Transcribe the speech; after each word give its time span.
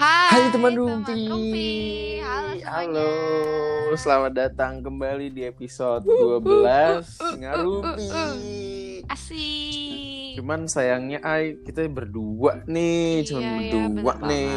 Hai, 0.00 0.32
Hai 0.32 0.42
teman 0.48 0.72
teman 0.72 1.04
Rumpi. 1.04 1.28
Rumpi. 1.28 1.72
Halo 2.18 2.48
semuanya. 2.50 2.72
Halo, 2.72 3.10
selamat 3.94 4.32
datang 4.32 4.80
kembali 4.80 5.28
di 5.28 5.42
episode 5.44 6.08
12 6.08 7.20
Ngarumpi. 7.36 8.08
Asik. 9.04 10.40
Cuman 10.40 10.64
sayangnya 10.64 11.20
Ai, 11.20 11.60
kita 11.60 11.84
berdua 11.84 12.64
nih, 12.64 13.28
cuma 13.28 13.40
Iya, 13.40 13.50
iya, 13.52 13.60
berdua 13.60 14.14
nih. 14.24 14.50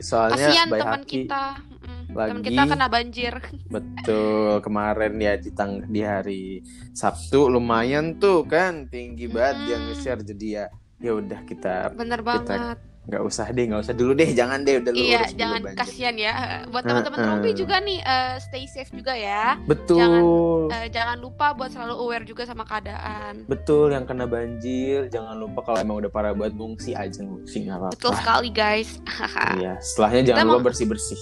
Soalnya 0.00 0.46
Kasihan 0.50 0.66
Bay 0.66 0.80
teman 0.80 1.02
kita. 1.04 1.44
Mm-mm. 1.54 2.00
Teman 2.08 2.18
lagi- 2.34 2.42
kita 2.44 2.62
kena 2.66 2.86
banjir. 2.90 3.34
betul 3.74 4.50
kemarin 4.58 5.14
ya 5.14 5.34
di 5.36 5.50
tang 5.52 5.86
di 5.86 6.02
hari 6.02 6.44
Sabtu 6.90 7.46
lumayan 7.46 8.18
tuh 8.18 8.42
kan 8.44 8.90
tinggi 8.90 9.30
banget 9.30 9.56
dia 9.62 9.76
Mm. 9.78 9.84
nge-share 9.86 10.22
jadi 10.26 10.46
ya 10.48 10.66
ya 10.98 11.12
udah 11.14 11.40
kita 11.46 11.94
Bener 11.94 12.18
banget. 12.18 12.87
Nggak 13.08 13.24
usah 13.24 13.48
deh 13.48 13.64
nggak 13.64 13.80
usah 13.80 13.96
dulu 13.96 14.12
deh 14.12 14.28
jangan 14.30 14.60
deh 14.60 14.78
udah 14.78 14.92
lu 14.92 15.00
Iya, 15.00 15.24
dulu 15.24 15.32
jangan 15.34 15.60
kasihan 15.74 16.14
ya. 16.14 16.32
Buat 16.68 16.84
teman-teman 16.84 17.18
Uh-uh. 17.18 17.30
Rumpi 17.34 17.50
juga 17.56 17.76
nih, 17.78 17.98
eh, 17.98 18.34
stay 18.38 18.64
safe 18.64 18.92
juga 18.92 19.12
ya. 19.12 19.56
betul 19.64 20.68
Eh, 20.68 20.92
jangan 20.92 21.16
lupa 21.16 21.50
buat 21.50 21.72
selalu 21.72 21.96
aware 21.96 22.22
juga 22.22 22.44
sama 22.44 22.62
keadaan. 22.62 23.48
Betul, 23.48 23.90
yang 23.90 24.04
kena 24.04 24.24
banjir, 24.24 25.08
jangan 25.08 25.34
lupa 25.34 25.64
kalau 25.64 25.80
emang 25.80 25.96
udah 25.98 26.10
parah 26.10 26.30
buat 26.30 26.52
ngungsi 26.52 26.92
aja 26.92 27.18
ngungsi 27.18 27.64
nggak 27.64 27.76
apa-apa. 27.78 27.96
Betul 27.96 28.12
sekali 28.14 28.50
guys. 28.50 28.90
Iya, 29.56 29.80
setelahnya 29.80 30.22
jangan 30.26 30.36
Kita 30.36 30.44
lupa 30.44 30.52
mau- 30.54 30.66
bersih 30.68 30.86
bersih. 30.86 31.20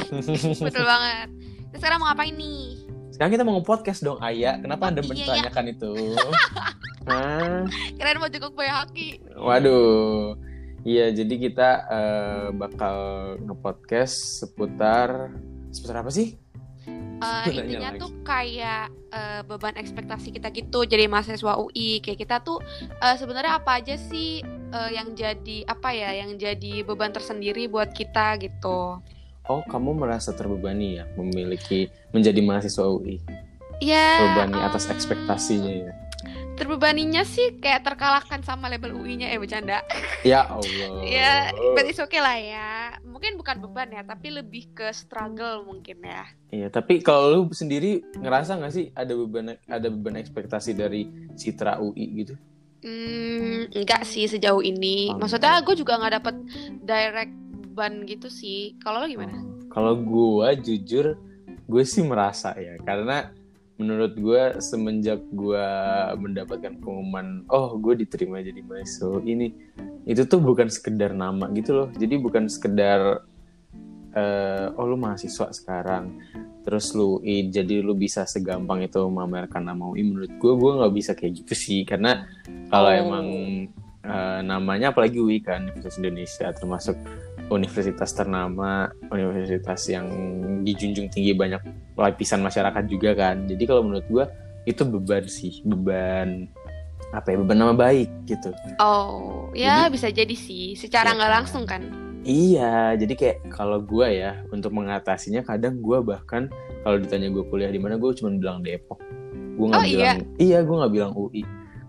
Betul 0.66 0.84
banget. 0.84 1.26
Terus 1.66 1.80
sekarang 1.80 1.98
mau 1.98 2.06
ngapain 2.06 2.34
nih? 2.34 2.64
Sekarang 3.10 3.30
kita 3.30 3.42
mau 3.42 3.54
nge-podcast 3.56 4.00
dong, 4.02 4.20
Ayah. 4.20 4.56
Kenapa 4.58 4.84
anda 4.86 5.00
Iya, 5.00 5.08
iya. 5.10 5.24
menanyakan 5.26 5.64
itu? 5.66 5.92
Hah? 7.08 7.64
Keren 7.96 8.16
mau 8.18 8.28
jenguk 8.28 8.52
Boy 8.52 8.68
Haki. 8.68 9.16
Waduh. 9.34 10.36
Iya, 10.82 11.14
jadi 11.14 11.34
kita 11.38 11.68
eh, 11.86 12.46
bakal 12.58 12.96
nge-podcast 13.38 14.42
seputar 14.42 15.30
seputar 15.70 16.02
apa 16.02 16.10
sih? 16.10 16.42
Nanya 17.22 17.54
intinya 17.54 17.90
lagi. 17.94 18.02
tuh 18.02 18.10
kayak 18.26 18.86
eh, 19.14 19.40
beban 19.46 19.78
ekspektasi 19.78 20.34
kita 20.34 20.50
gitu 20.50 20.82
jadi 20.82 21.06
mahasiswa 21.06 21.54
UI 21.54 22.02
kayak 22.02 22.18
kita 22.18 22.42
tuh 22.42 22.58
eh, 22.98 23.14
sebenarnya 23.14 23.62
apa 23.62 23.78
aja 23.78 23.94
sih 23.94 24.42
eh, 24.46 24.90
yang 24.90 25.14
jadi 25.14 25.62
apa 25.70 25.94
ya 25.94 26.10
yang 26.18 26.34
jadi 26.34 26.82
beban 26.82 27.14
tersendiri 27.14 27.70
buat 27.70 27.94
kita 27.94 28.42
gitu 28.42 28.98
Oh, 29.50 29.58
kamu 29.66 29.98
merasa 29.98 30.30
terbebani 30.30 31.02
ya 31.02 31.04
memiliki 31.18 31.90
menjadi 32.14 32.38
mahasiswa 32.46 32.86
UI? 32.86 33.18
ya 33.82 34.22
Terbebani 34.22 34.58
atas 34.62 34.86
em, 34.86 34.94
ekspektasinya 34.94 35.72
ya. 35.82 35.92
Terbebaninya 36.54 37.22
sih 37.22 37.58
kayak 37.58 37.82
terkalahkan 37.82 38.40
sama 38.40 38.68
label 38.68 38.94
UI-nya 38.94 39.28
eh 39.28 39.40
bercanda 39.40 39.80
Ya 40.22 40.46
Allah. 40.52 41.02
ya 41.02 41.32
but 41.72 41.84
it's 41.84 41.98
okay 41.98 42.20
lah 42.20 42.36
ya 42.36 42.70
mungkin 43.02 43.34
bukan 43.34 43.58
beban 43.58 43.90
ya 43.90 44.02
tapi 44.02 44.30
lebih 44.30 44.70
ke 44.72 44.92
struggle 44.92 45.64
mungkin 45.64 45.98
ya 46.00 46.24
Iya, 46.52 46.68
tapi 46.68 47.00
kalau 47.00 47.32
lu 47.32 47.40
sendiri 47.48 48.04
ngerasa 48.12 48.60
nggak 48.60 48.72
sih 48.72 48.92
ada 48.92 49.16
beban 49.16 49.56
ada 49.64 49.88
beban 49.88 50.20
ekspektasi 50.20 50.76
dari 50.76 51.08
Citra 51.32 51.80
UI 51.80 52.06
gitu? 52.20 52.36
Hmm, 52.84 53.72
enggak 53.72 54.04
sih 54.04 54.28
sejauh 54.28 54.60
ini. 54.60 55.08
Oh, 55.08 55.16
Maksudnya 55.16 55.64
gue 55.64 55.72
juga 55.72 55.96
nggak 55.96 56.14
dapet 56.18 56.36
direct 56.82 57.32
beban 57.64 58.04
gitu 58.04 58.28
sih. 58.28 58.76
Kalau 58.84 59.00
lo 59.00 59.08
gimana? 59.08 59.32
Kalau 59.72 59.96
gua 59.96 60.52
jujur, 60.52 61.16
gue 61.64 61.84
sih 61.88 62.04
merasa 62.04 62.52
ya, 62.52 62.76
karena 62.84 63.32
menurut 63.82 64.14
gua 64.14 64.62
semenjak 64.62 65.18
gua 65.34 65.66
mendapatkan 66.14 66.78
pengumuman, 66.78 67.42
oh 67.50 67.74
gue 67.82 68.06
diterima 68.06 68.38
jadi 68.38 68.62
mahasiswa 68.62 69.18
ini, 69.26 69.50
itu 70.06 70.22
tuh 70.24 70.38
bukan 70.38 70.70
sekedar 70.70 71.10
nama 71.12 71.50
gitu 71.52 71.74
loh. 71.74 71.88
Jadi 71.98 72.14
bukan 72.22 72.46
sekedar 72.46 73.26
eh, 74.14 74.66
oh 74.78 74.86
lu 74.86 74.94
mahasiswa 74.94 75.50
sekarang, 75.50 76.22
terus 76.62 76.94
lu 76.94 77.18
UI, 77.18 77.50
jadi 77.50 77.82
lu 77.82 77.98
bisa 77.98 78.22
segampang 78.22 78.86
itu 78.86 79.02
memamerkan 79.02 79.66
nama 79.66 79.90
UI. 79.90 80.06
Menurut 80.06 80.32
gua, 80.38 80.54
gua 80.54 80.72
nggak 80.86 80.94
bisa 80.94 81.12
kayak 81.18 81.42
gitu 81.42 81.54
sih, 81.58 81.82
karena 81.82 82.30
kalau 82.70 82.94
Oh. 82.94 83.02
emang 83.02 83.26
eh, 84.02 84.40
namanya 84.46 84.94
apalagi 84.94 85.18
UI 85.18 85.42
kan 85.42 85.66
Universitas 85.66 85.98
Indonesia 85.98 86.46
termasuk 86.54 86.96
universitas 87.52 88.10
ternama, 88.10 88.88
universitas 89.08 89.86
yang 89.86 90.08
dijunjung 90.62 91.06
tinggi 91.06 91.32
banyak 91.32 91.60
lapisan 91.94 92.40
masyarakat 92.40 92.84
juga 92.86 93.12
kan. 93.12 93.44
Jadi 93.44 93.62
kalau 93.62 93.84
menurut 93.84 94.06
gua 94.08 94.24
itu 94.64 94.82
beban 94.82 95.26
sih, 95.26 95.60
beban 95.62 96.48
apa 97.12 97.28
ya, 97.28 97.36
beban 97.38 97.58
nama 97.58 97.74
baik 97.76 98.08
gitu. 98.24 98.50
Oh, 98.78 99.52
ya 99.52 99.84
Jadi- 99.84 99.92
bisa 99.92 100.08
jadi 100.08 100.34
sih. 100.34 100.72
Secara 100.74 101.12
Iya 101.12 101.16
nggak 101.18 101.30
kan? 101.30 101.36
langsung 101.38 101.64
kan? 101.64 101.82
Iya, 102.22 102.94
jadi 102.94 103.12
kayak 103.12 103.38
kalau 103.50 103.82
gua 103.82 104.06
ya 104.06 104.40
untuk 104.48 104.70
mengatasinya 104.70 105.42
kadang 105.42 105.82
gua 105.82 105.98
bahkan 106.00 106.46
kalau 106.82 106.98
ditanya 106.98 107.30
gue 107.30 107.46
kuliah 107.46 107.70
di 107.70 107.78
mana 107.78 107.94
gue 107.94 108.10
cuma 108.12 108.30
bilang 108.32 108.58
Depok. 108.58 108.98
Gue 109.54 109.66
nggak 109.70 109.78
Oh, 109.78 109.86
iya? 109.86 110.18
bilang 110.18 110.18
iya, 110.34 110.58
gue 110.62 110.74
nggak 110.74 110.92
bilang 110.92 111.12
UI 111.14 111.42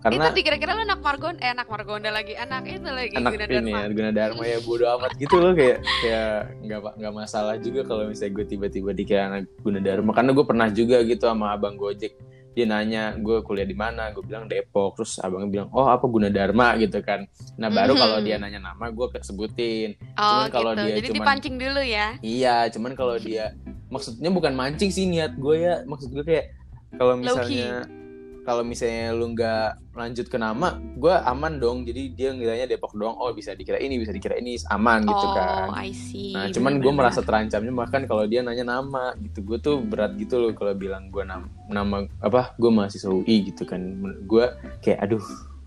karena 0.04 0.28
Itu 0.28 0.44
kira-kira 0.44 0.70
lo 0.70 0.84
anak 0.84 1.00
Margon, 1.00 1.34
eh 1.40 1.48
anak 1.48 1.64
Margonda 1.64 2.10
lagi, 2.10 2.36
anak 2.36 2.68
itu 2.68 2.84
lagi 2.84 3.16
anak 3.16 3.32
Gunadarma. 3.34 3.56
ini 3.58 3.72
ya 3.72 3.86
Gunadarma 3.88 4.44
ya 4.44 4.58
bodo 4.60 4.84
amat 4.86 5.10
gitu 5.16 5.36
loh 5.40 5.52
kayak 5.52 5.78
kayak 5.98 6.32
nggak 6.60 6.80
nggak 7.00 7.14
masalah 7.14 7.54
juga 7.56 7.80
kalau 7.82 8.04
misalnya 8.04 8.32
gue 8.34 8.46
tiba-tiba 8.46 8.90
di 8.92 9.02
kayak 9.02 9.24
anak 9.24 9.42
Gunadarma 9.58 10.10
karena 10.12 10.30
gue 10.30 10.44
pernah 10.44 10.68
juga 10.68 10.96
gitu 11.00 11.24
sama 11.24 11.50
abang 11.50 11.74
Gojek. 11.74 12.12
Dia 12.54 12.70
nanya 12.70 13.18
gue 13.18 13.42
kuliah 13.42 13.64
di 13.64 13.74
mana? 13.74 14.14
Gue 14.14 14.22
bilang 14.22 14.46
Depok. 14.46 14.94
Terus 14.94 15.18
abangnya 15.18 15.50
bilang 15.50 15.68
oh 15.72 15.88
apa 15.88 16.04
Gunadarma 16.04 16.78
gitu 16.78 17.00
kan. 17.00 17.26
Nah 17.56 17.66
baru 17.66 17.92
Mhm. 17.92 17.98
kalau 17.98 18.18
dia 18.20 18.36
nanya 18.36 18.60
nama 18.62 18.84
gue 18.86 19.06
sebutin. 19.18 19.96
Oh, 20.14 20.46
Cuman 20.46 20.50
kalau 20.52 20.70
gitu. 20.70 20.80
dia 20.80 20.94
Jadi 20.94 21.08
cuman- 21.08 21.16
dipancing 21.18 21.54
dulu 21.56 21.80
ya. 21.80 22.06
iya 22.20 22.68
cuman 22.68 22.92
kalau 22.92 23.16
dia 23.16 23.56
maksudnya 23.88 24.28
bukan 24.28 24.52
mancing 24.52 24.92
sih 24.92 25.08
niat 25.08 25.34
gue 25.34 25.56
ya. 25.58 25.82
Maksud 25.82 26.12
gue 26.12 26.22
kayak 26.22 26.52
kalau 26.94 27.16
misalnya 27.16 27.88
kalau 28.44 28.62
misalnya 28.62 29.16
lu 29.16 29.32
nggak 29.32 29.96
lanjut 29.96 30.26
ke 30.28 30.36
nama 30.36 30.76
gue 31.00 31.10
aman 31.10 31.56
dong 31.56 31.88
jadi 31.88 32.02
dia 32.12 32.28
ngiranya 32.36 32.68
Depok 32.68 32.92
doang 32.92 33.16
oh 33.16 33.32
bisa 33.32 33.56
dikira 33.56 33.80
ini 33.80 33.96
bisa 33.96 34.12
dikira 34.12 34.36
ini 34.36 34.60
aman 34.68 35.00
gitu 35.04 35.26
oh, 35.26 35.32
kan 35.32 35.72
I 35.74 35.90
see. 35.92 36.32
Nah, 36.34 36.50
cuman 36.50 36.82
gue 36.82 36.92
merasa 36.92 37.20
terancamnya 37.22 37.70
bahkan 37.70 38.08
kalau 38.10 38.26
dia 38.26 38.42
nanya 38.42 38.66
nama 38.66 39.14
gitu. 39.22 39.44
Gue 39.44 39.58
tuh 39.62 39.78
berat 39.82 40.16
gitu 40.18 40.40
loh 40.40 40.50
kalau 40.56 40.74
bilang 40.74 41.12
gue 41.12 41.22
nama, 41.22 41.46
nama 41.70 42.08
apa? 42.18 42.56
Gue 42.58 42.70
mahasiswa 42.74 43.10
UI 43.10 43.52
gitu 43.52 43.62
kan. 43.68 43.80
Gue 44.26 44.50
kayak 44.82 44.98
aduh, 45.04 45.24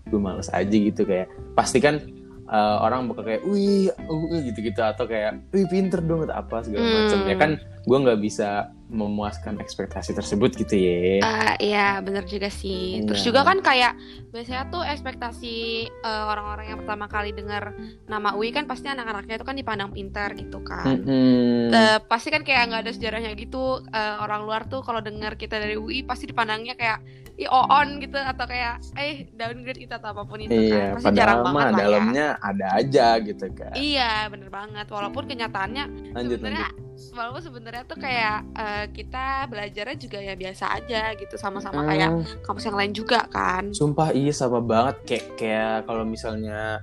gue 0.08 0.20
males 0.20 0.50
aja 0.52 0.76
gitu 0.76 1.08
kayak. 1.08 1.30
Pasti 1.56 1.78
kan 1.80 2.04
uh, 2.48 2.84
orang 2.84 3.08
bakal 3.08 3.24
kayak, 3.28 3.42
wih, 3.48 3.88
UI 4.08 4.52
gitu-gitu 4.52 4.80
atau 4.80 5.08
kayak, 5.08 5.40
wih 5.52 5.64
pinter 5.68 6.04
dong 6.04 6.28
atau 6.28 6.36
apa 6.36 6.64
segala 6.64 6.84
Hmm. 6.84 6.94
macam. 7.04 7.18
Ya 7.24 7.36
kan, 7.40 7.50
gue 7.84 7.98
nggak 7.98 8.20
bisa 8.20 8.48
memuaskan 8.88 9.56
ekspektasi 9.58 10.12
tersebut 10.12 10.56
gitu 10.56 10.74
ya. 10.74 11.20
Ah, 11.20 11.52
iya 11.58 12.00
bener 12.00 12.24
juga 12.24 12.48
sih. 12.48 13.04
Terus 13.04 13.20
Iya. 13.20 13.26
juga 13.26 13.40
kan 13.44 13.60
kayak 13.60 13.92
biasanya 14.28 14.68
tuh 14.68 14.80
ekspektasi 14.82 15.56
eh, 15.88 16.24
orang-orang 16.24 16.66
yang 16.68 16.78
pertama 16.78 17.04
kali 17.04 17.30
dengar 17.30 17.76
nama 18.04 18.32
UI 18.32 18.48
kan 18.48 18.64
pasti 18.64 18.86
anak-anaknya 18.86 19.36
itu 19.36 19.44
kan 19.44 19.54
dipandang 19.54 19.90
pintar 19.90 20.32
gitu 20.32 20.58
kan. 20.60 20.88
Mm-mm. 20.98 21.68
Eh, 21.68 21.98
pasti 22.02 22.28
kan 22.28 22.40
kayak 22.40 22.64
nggak 22.66 22.82
ada 22.82 22.92
sejarahnya 22.92 23.32
gitu 23.34 23.60
Eh, 23.88 24.16
orang 24.18 24.42
luar 24.42 24.64
tuh 24.64 24.80
kalau 24.80 24.98
dengar 24.98 25.34
kita 25.34 25.56
dari 25.56 25.74
UI 25.74 26.02
pasti 26.02 26.24
dipandangnya 26.24 26.72
kayak 26.74 27.00
i 27.36 27.46
on 27.46 27.98
gitu 27.98 28.18
atau 28.18 28.44
kayak 28.44 28.82
eh 28.98 29.30
downgrade 29.30 29.78
kita 29.78 29.96
atau 29.96 30.10
apa 30.10 30.26
pun 30.26 30.40
itu 30.40 30.50
Iya, 30.50 30.74
kan 30.90 30.98
pasti 30.98 31.14
jarang 31.14 31.38
banget 31.40 31.54
lah 31.54 31.70
ya 31.70 31.78
dalamnya 31.78 32.26
ada 32.40 32.66
aja 32.74 33.06
gitu 33.20 33.46
kan. 33.52 33.72
iya 33.72 34.26
bener 34.26 34.50
banget 34.50 34.86
walaupun 34.88 35.22
kenyataannya 35.24 35.84
sebenarnya 36.18 36.68
walaupun 37.14 37.38
sebenarnya 37.40 37.82
tuh 37.84 37.94
kayak 37.96 38.42
kita 38.86 39.50
belajarnya 39.50 39.96
juga 39.96 40.18
ya 40.18 40.34
biasa 40.34 40.78
aja 40.78 41.12
gitu 41.16 41.34
sama-sama 41.34 41.82
Ah. 41.82 41.86
kayak 41.90 42.10
kampus 42.46 42.64
yang 42.68 42.78
lain 42.78 42.92
juga 42.94 43.26
kan. 43.26 43.74
Sumpah 43.74 44.14
iya 44.14 44.30
sama 44.30 44.62
banget. 44.62 44.96
Kayak 45.04 45.24
kayak 45.34 45.74
kalau 45.84 46.04
misalnya 46.04 46.78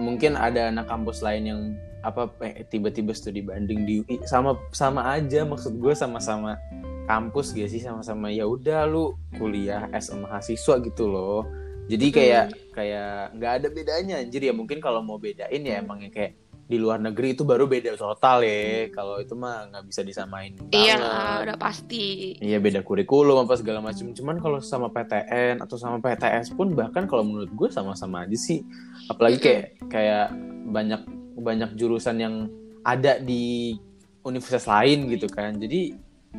mungkin 0.00 0.34
ada 0.34 0.72
anak 0.72 0.88
kampus 0.88 1.20
lain 1.20 1.44
yang 1.44 1.60
apa 2.02 2.26
eh, 2.42 2.64
tiba-tiba 2.64 3.12
studi 3.12 3.44
banding 3.44 3.84
di 3.84 4.02
UI 4.02 4.24
sama 4.26 4.58
sama 4.72 5.06
aja 5.12 5.44
maksud 5.44 5.78
gue 5.78 5.94
sama-sama 5.94 6.56
kampus 7.04 7.52
gak 7.52 7.68
sih? 7.68 7.78
Sama-sama 7.78 8.32
ya 8.32 8.48
udah 8.48 8.88
lu 8.88 9.12
kuliah 9.36 9.86
as 9.92 10.08
a 10.08 10.16
mahasiswa 10.16 10.80
gitu 10.80 11.06
loh. 11.06 11.44
Jadi 11.86 12.14
kayak 12.14 12.44
kayak 12.72 13.36
nggak 13.36 13.52
ada 13.58 13.68
bedanya 13.68 14.14
anjir. 14.22 14.40
Ya 14.40 14.54
mungkin 14.54 14.78
kalau 14.78 15.02
mau 15.02 15.18
bedain 15.18 15.60
ya 15.60 15.82
emang 15.82 16.00
yang 16.00 16.14
kayak 16.14 16.38
di 16.72 16.80
luar 16.80 17.04
negeri 17.04 17.36
itu 17.36 17.44
baru 17.44 17.68
beda 17.68 18.00
total 18.00 18.40
ya 18.40 18.88
kalau 18.88 19.20
itu 19.20 19.36
mah 19.36 19.68
nggak 19.68 19.84
bisa 19.84 20.00
disamain 20.00 20.56
iya 20.72 20.96
banget. 20.96 21.42
udah 21.44 21.56
pasti 21.60 22.22
Iya 22.40 22.58
beda 22.62 22.80
kurikulum 22.80 23.44
apa 23.44 23.54
segala 23.60 23.84
macam. 23.84 24.10
Cuman 24.14 24.36
kalau 24.40 24.58
sama 24.62 24.88
PTN 24.88 25.60
atau 25.60 25.76
sama 25.76 26.00
PTS 26.00 26.56
pun 26.56 26.72
bahkan 26.72 27.04
kalau 27.04 27.26
menurut 27.26 27.50
gue 27.52 27.68
sama-sama 27.68 28.24
aja 28.24 28.36
sih. 28.38 28.64
Apalagi 29.10 29.38
kayak 29.42 29.64
kayak 29.90 30.26
banyak 30.70 31.02
banyak 31.38 31.70
jurusan 31.76 32.16
yang 32.22 32.34
ada 32.82 33.18
di 33.18 33.76
universitas 34.22 34.66
lain 34.66 35.10
gitu 35.10 35.26
kan. 35.28 35.58
Jadi 35.58 35.94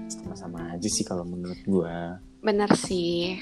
sama-sama 0.09 0.74
aja 0.74 0.89
sih 0.89 1.06
kalau 1.06 1.24
menurut 1.27 1.59
gue. 1.63 1.95
bener 2.44 2.68
sih 2.75 3.39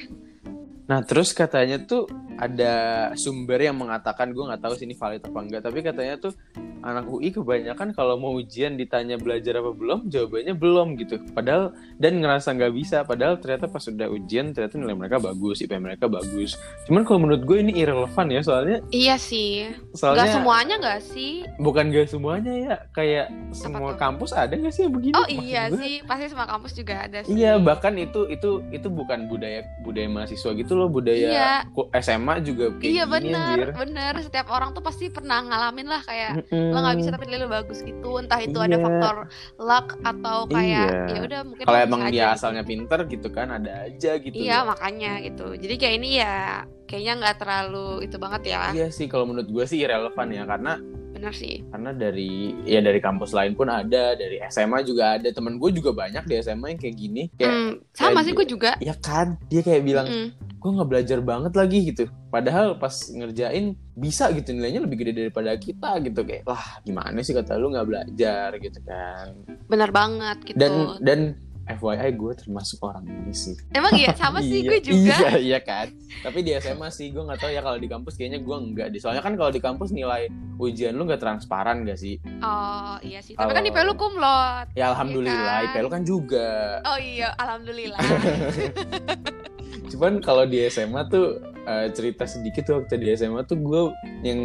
Nah 0.91 1.07
terus 1.07 1.31
katanya 1.31 1.79
tuh 1.79 2.03
ada 2.35 2.73
sumber 3.15 3.63
yang 3.63 3.79
mengatakan 3.79 4.35
gue 4.35 4.43
nggak 4.43 4.59
tahu 4.59 4.75
sih 4.75 4.83
ini 4.83 4.91
valid 4.91 5.23
apa 5.23 5.39
enggak 5.39 5.61
tapi 5.63 5.79
katanya 5.79 6.19
tuh 6.19 6.33
anak 6.81 7.05
UI 7.05 7.29
kebanyakan 7.29 7.93
kalau 7.93 8.17
mau 8.17 8.33
ujian 8.33 8.75
ditanya 8.75 9.15
belajar 9.15 9.61
apa 9.61 9.71
belum 9.71 10.09
jawabannya 10.09 10.51
belum 10.51 10.97
gitu 10.97 11.21
padahal 11.31 11.71
dan 11.95 12.17
ngerasa 12.17 12.51
nggak 12.51 12.73
bisa 12.73 12.97
padahal 13.05 13.37
ternyata 13.37 13.69
pas 13.69 13.85
udah 13.85 14.09
ujian 14.09 14.51
ternyata 14.51 14.75
nilai 14.75 14.97
mereka 14.97 15.21
bagus 15.21 15.61
IP 15.61 15.71
mereka 15.77 16.09
bagus 16.09 16.57
cuman 16.89 17.05
kalau 17.05 17.23
menurut 17.23 17.45
gue 17.45 17.57
ini 17.61 17.71
irrelevant 17.77 18.27
ya 18.27 18.41
soalnya 18.41 18.81
Iya 18.89 19.15
sih. 19.15 19.69
soalnya 19.93 20.25
Gak 20.25 20.33
semuanya 20.41 20.75
gak 20.81 21.01
sih? 21.05 21.45
bukan 21.55 21.93
gak 21.93 22.09
semuanya 22.09 22.51
ya 22.51 22.75
kayak 22.91 23.29
semua 23.53 23.93
tuh? 23.93 24.01
kampus 24.01 24.33
ada 24.33 24.51
gak 24.51 24.73
sih 24.73 24.83
yang 24.83 24.91
begini 24.91 25.13
Oh 25.13 25.23
Maksud 25.23 25.45
iya 25.45 25.61
gue, 25.69 25.77
sih, 25.77 25.93
pasti 26.03 26.25
semua 26.27 26.47
kampus 26.49 26.71
juga 26.73 26.93
ada 27.05 27.17
sih. 27.21 27.31
Iya, 27.31 27.61
bahkan 27.61 27.93
itu 27.95 28.25
itu 28.27 28.65
itu 28.73 28.87
bukan 28.89 29.29
budaya 29.29 29.61
budaya 29.85 30.09
mahasiswa 30.09 30.49
gitu 30.51 30.73
loh, 30.81 30.89
budaya 30.89 31.29
Iya. 31.29 31.53
SMA 31.95 32.41
juga 32.41 32.73
kayak 32.73 32.89
Iya 32.89 33.03
bener, 33.05 33.37
anjir. 33.55 33.69
bener. 33.77 34.13
Setiap 34.19 34.47
orang 34.49 34.73
tuh 34.73 34.81
pasti 34.81 35.07
pernah 35.07 35.39
ngalamin 35.39 35.85
lah 35.85 36.01
kayak 36.01 36.43
Mm-mm. 36.43 36.73
lo 36.73 36.77
nggak 36.79 36.97
bisa 36.97 37.09
tapi 37.11 37.25
lo 37.29 37.45
bagus 37.45 37.79
gitu. 37.81 38.09
Entah 38.17 38.39
itu 38.39 38.57
ada 38.57 38.73
Iya. 38.73 38.81
faktor 38.81 39.15
luck 39.57 39.87
atau 40.01 40.37
kayak 40.47 40.89
Iya. 40.89 41.07
ya 41.07 41.19
udah 41.21 41.39
mungkin 41.45 41.63
Kalau 41.63 41.79
emang 41.79 42.01
dia 42.09 42.09
aja 42.09 42.25
asalnya 42.33 42.63
gitu. 42.63 42.71
pinter 42.73 42.99
gitu 43.05 43.27
kan 43.29 43.47
ada 43.51 43.71
aja 43.85 44.11
gitu. 44.17 44.35
Iya 44.35 44.57
loh. 44.59 44.73
makanya 44.73 45.11
gitu. 45.21 45.45
Jadi 45.53 45.73
kayak 45.77 45.95
ini 45.95 46.09
ya 46.17 46.65
kayaknya 46.91 47.13
nggak 47.17 47.37
terlalu 47.39 48.03
itu 48.03 48.19
banget 48.19 48.41
ya. 48.51 48.61
Iya 48.75 48.87
sih 48.91 49.07
kalau 49.07 49.23
menurut 49.23 49.47
gue 49.47 49.63
sih 49.63 49.79
irrelevant 49.79 50.27
ya 50.29 50.43
karena 50.43 50.75
Bener 51.11 51.31
sih. 51.31 51.61
karena 51.69 51.91
dari 51.93 52.51
ya 52.65 52.81
dari 52.81 52.97
kampus 52.97 53.31
lain 53.31 53.53
pun 53.53 53.69
ada, 53.69 54.13
dari 54.13 54.41
SMA 54.45 54.83
juga 54.83 55.15
ada. 55.15 55.29
Temen 55.29 55.55
gue 55.55 55.69
juga 55.71 55.93
banyak 55.93 56.25
di 56.25 56.35
SMA 56.37 56.75
yang 56.75 56.79
kayak 56.79 56.95
gini. 56.97 57.23
Kayak 57.31 57.47
Hmm, 57.47 57.71
sama 57.93 58.09
kayak 58.11 58.25
sih 58.25 58.33
gue 58.35 58.47
juga. 58.49 58.71
ya 58.81 58.95
kan 58.97 59.37
dia 59.47 59.61
kayak 59.61 59.81
bilang 59.81 60.07
Mm-mm. 60.09 60.29
gue 60.57 60.71
nggak 60.71 60.89
belajar 60.89 61.19
banget 61.21 61.53
lagi 61.53 61.77
gitu. 61.87 62.03
Padahal 62.27 62.75
pas 62.75 62.93
ngerjain 63.07 63.65
bisa 63.93 64.31
gitu 64.31 64.49
nilainya 64.51 64.81
lebih 64.81 64.97
gede 64.97 65.13
daripada 65.21 65.53
kita 65.55 66.01
gitu 66.01 66.21
kayak 66.21 66.43
lah 66.43 66.81
gimana 66.81 67.21
sih 67.21 67.31
kata 67.31 67.53
lu 67.55 67.69
nggak 67.69 67.87
belajar 67.87 68.49
gitu 68.57 68.79
kan. 68.81 69.31
Bener 69.69 69.89
banget 69.89 70.37
gitu. 70.43 70.57
dan 70.57 70.71
dan 70.99 71.19
FYI 71.63 72.09
gue 72.11 72.33
termasuk 72.35 72.81
orang 72.81 73.03
ini 73.03 73.31
sih 73.31 73.55
Emang 73.71 73.93
iya 73.93 74.11
sama 74.11 74.39
sih 74.39 74.61
Iya, 74.61 74.67
gue 74.67 74.79
juga. 74.81 75.15
iya 75.15 75.29
iya 75.37 75.59
kan 75.59 75.87
tapi 76.19 76.41
di 76.41 76.51
SMA 76.53 76.89
sih 76.89 77.09
gue 77.09 77.19
nggak 77.19 77.37
tahu 77.37 77.49
ya 77.49 77.61
kalau 77.61 77.75
di 77.75 77.87
kampus 77.87 78.13
kayaknya 78.13 78.39
gue 78.39 78.55
enggak 78.55 78.87
deh 78.89 78.97
soalnya 78.97 79.19
kan 79.19 79.33
kalau 79.33 79.49
di 79.49 79.59
kampus 79.59 79.89
nilai 79.89 80.27
ujian 80.57 80.91
lu 80.91 81.03
nggak 81.03 81.19
transparan 81.19 81.81
gak 81.83 81.95
sih 81.95 82.17
Oh 82.39 82.97
iya 83.01 83.19
sih. 83.19 83.33
Tapi 83.33 83.49
kan 83.49 83.61
Kalau- 83.61 83.73
IP 83.73 83.77
lu 83.83 83.93
kumlot. 83.95 84.65
ya 84.71 84.89
alhamdulillah 84.89 85.57
Iya 85.63 85.69
kan? 85.79 85.89
Kan 85.91 86.03
juga 86.03 86.49
Oh 86.83 86.97
iya, 86.97 87.29
alhamdulillah. 87.35 87.97
cuman 89.91 90.19
kalau 90.19 90.43
di 90.45 90.63
SMA 90.65 91.03
tuh 91.05 91.35
eh, 91.61 91.91
cerita 91.91 92.23
sedikit 92.23 92.63
tuh 92.63 92.75
waktu 92.77 92.95
di 92.97 93.11
SMA 93.11 93.43
tuh 93.43 93.59
gue 93.59 93.81
yang 94.21 94.39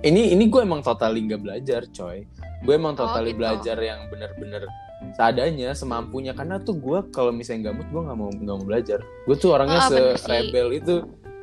ini 0.00 0.30
ini 0.30 0.44
gue 0.46 0.60
emang 0.60 0.78
totally 0.80 1.20
nggak 1.22 1.42
belajar 1.42 1.82
coy 1.90 2.22
gue 2.62 2.72
emang 2.72 2.94
Oh, 2.94 3.04
totally 3.04 3.30
gitu. 3.30 3.40
belajar 3.40 3.76
yang 3.78 4.06
bener-bener 4.08 4.62
seadanya 5.12 5.70
semampunya 5.72 6.32
karena 6.32 6.56
tuh 6.58 6.74
gue 6.74 6.98
kalau 7.10 7.28
misalnya 7.28 7.68
nggak 7.68 7.76
mood 7.76 7.88
gue 7.88 8.02
nggak 8.02 8.16
mau 8.16 8.28
nggak 8.30 8.56
mau 8.56 8.64
belajar 8.64 8.98
gue 9.00 9.36
tuh 9.36 9.50
orangnya 9.50 9.78
Oh, 9.78 9.88
bener 9.88 10.14
sih. 10.14 10.22
se-rebel 10.22 10.68
itu 10.72 10.94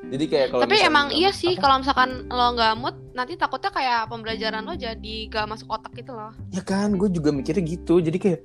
jadi 0.04 0.26
kayak 0.28 0.48
kalau 0.50 0.62
Tapi 0.62 0.78
emang 0.80 1.08
iya 1.10 1.30
mood, 1.30 1.40
sih 1.40 1.54
kalau 1.56 1.76
misalkan 1.80 2.10
lo 2.28 2.46
nggak 2.52 2.74
mood 2.76 2.96
nanti 3.14 3.34
takutnya 3.34 3.70
kayak 3.70 4.00
pembelajaran 4.08 4.62
lo 4.62 4.74
jadi 4.74 5.16
gak 5.28 5.46
masuk 5.48 5.70
otak 5.70 5.94
gitu 5.94 6.12
loh. 6.12 6.34
ya 6.50 6.62
kan 6.62 6.92
gue 6.92 7.10
juga 7.10 7.30
mikirnya 7.30 7.64
gitu 7.64 7.98
jadi 7.98 8.18
kayak 8.18 8.40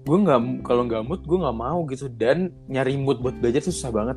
gue 0.00 0.16
nggak 0.18 0.38
kalau 0.62 0.84
nggak 0.84 1.02
mood 1.02 1.20
gue 1.20 1.38
nggak 1.38 1.56
mau 1.58 1.84
gitu 1.86 2.08
dan 2.10 2.38
nyari 2.66 2.96
mood 2.96 3.18
buat 3.18 3.36
belajar 3.36 3.60
tuh 3.60 3.72
susah 3.72 3.90
banget 3.90 4.16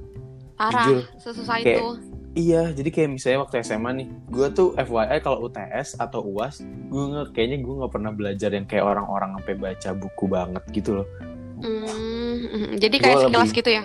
Parah, 0.54 0.86
Jujur. 0.86 1.01
sesusah 1.18 1.57
Kayak- 1.57 1.81
itu. 1.81 1.88
Iya, 2.33 2.74
jadi 2.74 2.89
kayak 2.89 3.09
misalnya 3.13 3.45
waktu 3.45 3.62
SMA 3.62 3.91
nih, 3.94 4.07
gue 4.25 4.47
tuh 4.50 4.74
FYI 4.74 5.21
kalau 5.21 5.45
UTS 5.45 6.01
atau 6.01 6.25
UAS, 6.25 6.65
gue 6.65 7.03
nggak 7.06 7.30
kayaknya 7.30 7.62
gue 7.62 7.74
nggak 7.77 7.94
pernah 7.94 8.09
belajar 8.09 8.50
yang 8.50 8.65
kayak 8.65 8.81
orang-orang 8.83 9.38
sampai 9.38 9.53
baca 9.53 9.89
buku 9.94 10.25
banget 10.25 10.63
gitu 10.74 10.89
loh. 10.97 11.07
Hmm, 11.62 12.74
jadi 12.75 12.95
kayak 12.97 13.15
Gua 13.15 13.24
sekilas 13.24 13.38
lebih- 13.45 13.57
gitu 13.62 13.69
ya. 13.69 13.83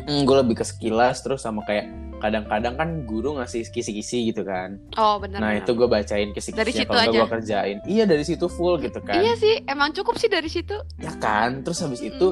gue 0.00 0.36
lebih 0.38 0.54
ke 0.54 0.64
sekilas 0.66 1.18
terus 1.18 1.42
sama 1.42 1.62
kayak 1.62 1.86
kadang-kadang 2.20 2.74
kan 2.76 2.88
guru 3.08 3.38
ngasih 3.38 3.66
kisi-kisi 3.70 4.30
gitu 4.30 4.42
kan. 4.42 4.78
Oh 4.94 5.18
benar. 5.18 5.38
nah 5.40 5.50
itu 5.56 5.72
gue 5.72 5.88
bacain 5.88 6.30
situ 6.36 6.54
kalau 6.84 7.06
gue 7.08 7.26
kerjain. 7.26 7.78
Iya 7.86 8.04
dari 8.04 8.22
situ 8.22 8.46
full 8.46 8.78
gitu 8.78 8.98
kan. 9.00 9.18
Iya 9.18 9.34
sih, 9.34 9.62
emang 9.64 9.90
cukup 9.90 10.18
sih 10.18 10.26
dari 10.26 10.46
situ. 10.46 10.74
Ya 10.98 11.10
kan. 11.16 11.62
Terus 11.62 11.80
habis 11.80 12.02
Mm-mm. 12.02 12.12
itu 12.12 12.28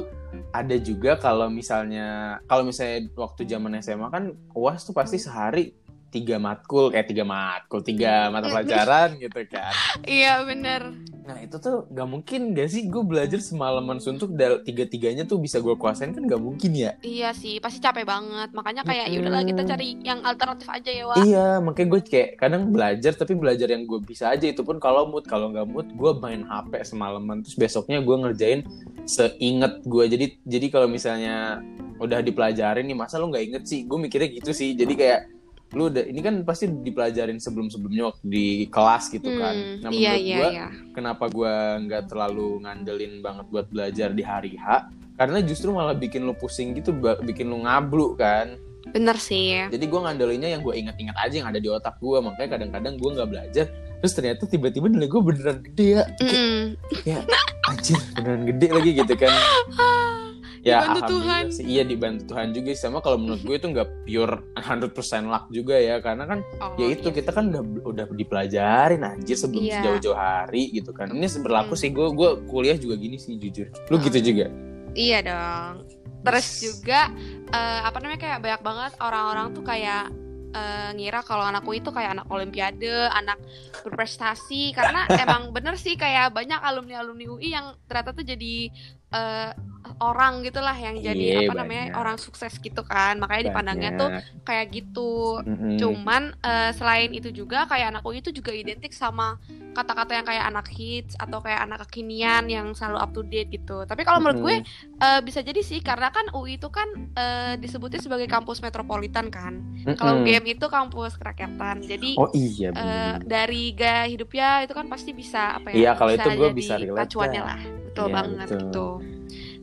ada 0.53 0.75
juga 0.77 1.17
kalau 1.17 1.49
misalnya 1.49 2.37
kalau 2.45 2.67
misalnya 2.67 3.09
waktu 3.17 3.45
zaman 3.49 3.81
SMA 3.81 4.07
kan 4.13 4.33
UAS 4.53 4.85
tuh 4.85 4.93
pasti 4.93 5.17
sehari 5.17 5.73
tiga 6.09 6.41
matkul 6.41 6.89
kayak 6.89 7.07
tiga 7.07 7.23
matkul 7.23 7.79
tiga 7.85 8.33
mata 8.33 8.49
pelajaran 8.49 9.15
gitu 9.21 9.39
kan. 9.49 9.73
Iya 10.03 10.43
bener. 10.43 10.97
Nah 11.29 11.37
itu 11.45 11.61
tuh 11.61 11.85
gak 11.93 12.09
mungkin 12.09 12.57
gak 12.57 12.73
sih 12.73 12.89
gue 12.89 13.05
belajar 13.05 13.37
semalaman 13.37 14.01
suntuk 14.01 14.33
dal 14.33 14.65
tiga-tiganya 14.65 15.29
tuh 15.29 15.37
bisa 15.37 15.61
gue 15.61 15.77
kuasain 15.77 16.09
kan 16.09 16.25
gak 16.25 16.41
mungkin 16.41 16.73
ya 16.73 16.97
Iya 17.05 17.37
sih, 17.37 17.61
pasti 17.61 17.77
capek 17.77 18.01
banget. 18.01 18.49
Makanya 18.49 18.81
kayak 18.81 19.13
Mm-mm. 19.13 19.21
ya 19.21 19.21
udahlah 19.21 19.43
kita 19.45 19.61
cari 19.69 19.87
yang 20.01 20.19
alternatif 20.25 20.65
aja 20.65 20.89
ya, 20.89 21.05
Wak. 21.05 21.17
Iya 21.21 21.47
makanya 21.61 21.87
gue 21.93 22.01
kayak 22.01 22.29
kadang 22.41 22.63
belajar 22.73 23.13
tapi 23.13 23.33
belajar 23.37 23.67
yang 23.69 23.85
gue 23.85 23.99
bisa 24.01 24.33
aja 24.33 24.49
itu 24.49 24.65
pun 24.65 24.81
kalau 24.81 25.05
mood 25.05 25.29
kalau 25.29 25.53
nggak 25.53 25.69
mood 25.69 25.87
gue 25.93 26.11
main 26.17 26.41
HP 26.49 26.81
semalaman 26.81 27.45
terus 27.45 27.53
besoknya 27.53 28.01
gue 28.01 28.15
ngerjain 28.17 28.61
seinget 29.05 29.85
gue 29.85 30.03
jadi 30.09 30.25
jadi 30.49 30.67
kalau 30.73 30.89
misalnya 30.89 31.61
udah 31.99 32.23
dipelajarin 32.23 32.87
nih 32.87 32.97
masa 32.97 33.19
lu 33.19 33.29
nggak 33.29 33.43
inget 33.43 33.63
sih 33.67 33.83
gue 33.83 33.97
mikirnya 33.99 34.29
gitu 34.31 34.51
sih 34.55 34.73
jadi 34.73 34.93
kayak 34.95 35.21
lu 35.69 35.85
udah 35.85 36.01
ini 36.01 36.17
kan 36.19 36.41
pasti 36.41 36.65
dipelajarin 36.65 37.37
sebelum 37.37 37.69
sebelumnya 37.69 38.09
waktu 38.09 38.25
di 38.25 38.45
kelas 38.67 39.07
gitu 39.07 39.29
kan 39.31 39.53
Hmm, 39.53 39.75
nah 39.79 39.89
iya 39.89 40.11
menurut 40.11 40.23
iya 40.23 40.37
gue 40.37 40.49
iya. 40.49 40.67
kenapa 40.91 41.25
gue 41.27 41.53
nggak 41.85 42.03
terlalu 42.07 42.49
ngandelin 42.59 43.13
banget 43.19 43.45
buat 43.47 43.67
belajar 43.67 44.09
di 44.09 44.23
hari 44.23 44.53
H 44.55 44.89
karena 45.13 45.37
justru 45.39 45.69
malah 45.69 45.93
bikin 45.93 46.23
lu 46.23 46.33
pusing 46.33 46.73
gitu 46.73 46.89
bikin 47.21 47.47
lu 47.47 47.61
ngablu 47.61 48.15
kan 48.15 48.57
Bener 48.89 49.13
sih. 49.15 49.69
jadi 49.69 49.85
gue 49.85 49.99
ngandelinnya 50.01 50.49
yang 50.49 50.65
gue 50.65 50.73
inget-inget 50.73 51.13
aja 51.13 51.35
yang 51.35 51.45
ada 51.45 51.61
di 51.61 51.69
otak 51.69 51.99
gue 51.99 52.17
makanya 52.17 52.57
kadang-kadang 52.57 52.97
gue 52.97 53.09
nggak 53.13 53.29
belajar 53.29 53.65
terus 53.99 54.13
ternyata 54.15 54.47
tiba-tiba 54.47 54.89
nilai 54.89 55.05
gue 55.05 55.21
beneran 55.21 55.59
gede 55.61 55.87
ya 55.93 56.03
Mm-mm. 56.17 56.57
kayak 57.03 57.23
anjir 57.67 57.99
beneran 58.15 58.43
gede 58.47 58.67
lagi 58.71 58.91
gitu 58.97 59.13
kan 59.13 59.29
ya 60.61 60.83
Dibantu 60.83 61.03
Tuhan. 61.15 61.43
sih 61.49 61.63
iya 61.63 61.83
dibantu 61.83 62.23
Tuhan 62.27 62.47
juga 62.51 62.69
sih. 62.69 62.81
sama 62.81 62.99
kalau 62.99 63.15
menurut 63.15 63.39
gue 63.39 63.55
itu 63.55 63.67
nggak 63.67 63.89
pure 64.03 64.35
100% 64.55 64.91
luck 65.25 65.45
juga 65.49 65.75
ya 65.75 65.97
karena 65.97 66.23
kan 66.25 66.39
Oh, 66.57 66.75
ya 66.75 66.87
itu 66.89 67.07
iya 67.07 67.15
kita 67.15 67.29
kan 67.29 67.47
udah 67.49 67.61
udah 67.85 68.05
dipelajarin 68.11 69.01
anjir 69.01 69.35
sebelum 69.35 69.61
Iya. 69.61 69.81
jauh-jauh 69.81 70.13
hari 70.13 70.71
gitu 70.71 70.91
kan 70.91 71.07
ini 71.09 71.27
berlaku 71.37 71.73
Hmm. 71.73 71.81
sih 71.81 71.89
gue 71.89 72.07
gue 72.09 72.29
kuliah 72.45 72.75
juga 72.75 72.95
gini 72.95 73.15
sih 73.15 73.35
jujur 73.35 73.67
lu 73.85 73.95
Hmm. 73.95 74.05
gitu 74.05 74.19
juga 74.25 74.47
Iya 74.89 75.19
dong. 75.21 75.85
Terus 76.19 76.47
juga 76.59 77.13
eh, 77.47 77.79
apa 77.81 77.97
namanya 77.97 78.19
kayak 78.19 78.39
banyak 78.39 78.61
banget 78.61 78.91
orang-orang 78.97 79.47
tuh 79.53 79.61
kayak 79.61 80.09
eh, 80.49 80.89
ngira 80.91 81.21
kalau 81.21 81.45
anakku 81.45 81.71
itu 81.71 81.87
kayak 81.87 82.09
anak 82.11 82.27
olimpiade, 82.27 82.89
anak 83.07 83.37
berprestasi 83.83 84.71
karena 84.71 85.05
emang 85.23 85.49
bener 85.49 85.75
sih 85.75 85.93
kayak 85.93 86.29
banyak 86.29 86.57
alumni-alumni 86.57 87.25
UI 87.27 87.49
yang 87.49 87.77
ternyata 87.85 88.11
tuh 88.11 88.25
jadi 88.25 88.73
eh, 89.09 89.51
orang 89.99 90.45
gitulah 90.45 90.77
yang 90.77 90.95
jadi 90.95 91.17
Iya, 91.17 91.39
apa 91.43 91.53
namanya 91.57 91.83
banyak. 91.89 91.97
orang 91.97 92.17
sukses 92.17 92.53
gitu 92.55 92.85
kan. 92.85 93.17
Makanya 93.17 93.49
dipandangnya 93.49 93.91
tuh 93.97 94.09
Banyak. 94.13 94.45
kayak 94.45 94.65
gitu. 94.69 95.41
Mm-mm. 95.41 95.75
Cuman 95.75 96.21
eh, 96.39 96.71
selain 96.71 97.09
itu 97.11 97.33
juga 97.33 97.65
kayak 97.65 97.97
anak 97.97 98.03
UI 98.05 98.21
itu 98.21 98.29
juga 98.29 98.53
identik 98.53 98.93
sama 98.93 99.41
kata-kata 99.69 100.11
yang 100.13 100.25
kayak 100.25 100.45
anak 100.45 100.67
hits 100.67 101.13
atau 101.15 101.39
kayak 101.39 101.61
anak 101.63 101.85
kekinian 101.87 102.47
yang 102.47 102.71
selalu 102.73 102.97
up 102.99 103.11
to 103.11 103.21
date 103.23 103.49
gitu. 103.49 103.83
Tapi 103.83 104.01
kalau 104.03 104.21
menurut 104.21 104.39
gue 104.39 104.55
Mm-mm. 104.61 105.01
eh, 105.01 105.19
bisa 105.19 105.41
jadi 105.41 105.59
sih 105.59 105.81
karena 105.81 106.13
kan 106.13 106.29
UI 106.31 106.55
itu 106.55 106.69
kan 106.69 106.87
eh, 107.17 107.53
disebutnya 107.57 107.99
sebagai 107.99 108.29
kampus 108.29 108.61
metropolitan 108.61 109.33
kan. 109.33 109.57
Kalau 109.97 110.21
Mm-mm. 110.21 110.27
UGM 110.27 110.45
itu 110.53 110.65
kampus 110.69 111.17
kerakyatan. 111.17 111.81
Jadi 111.81 112.13
oh 112.13 112.29
iya 112.31 112.69
bener. 112.71 113.25
dari 113.25 113.73
gaya 113.73 114.05
hidupnya 114.05 114.63
itu 114.63 114.71
kan 114.71 114.85
pasti 114.85 115.11
bisa 115.11 115.57
apa 115.57 115.73
ya? 115.73 115.75
Iya, 115.75 115.91
kalau 115.97 116.11
itu 116.13 116.29
gue 116.29 116.49
bisa 116.53 116.73
relate 116.77 116.99
pacuannya 116.99 117.41
lah. 117.41 117.61
Betul 117.99 118.07
Iya, 118.07 118.15
banget 118.15 118.47
betul. 118.47 118.59
gitu. 118.61 118.87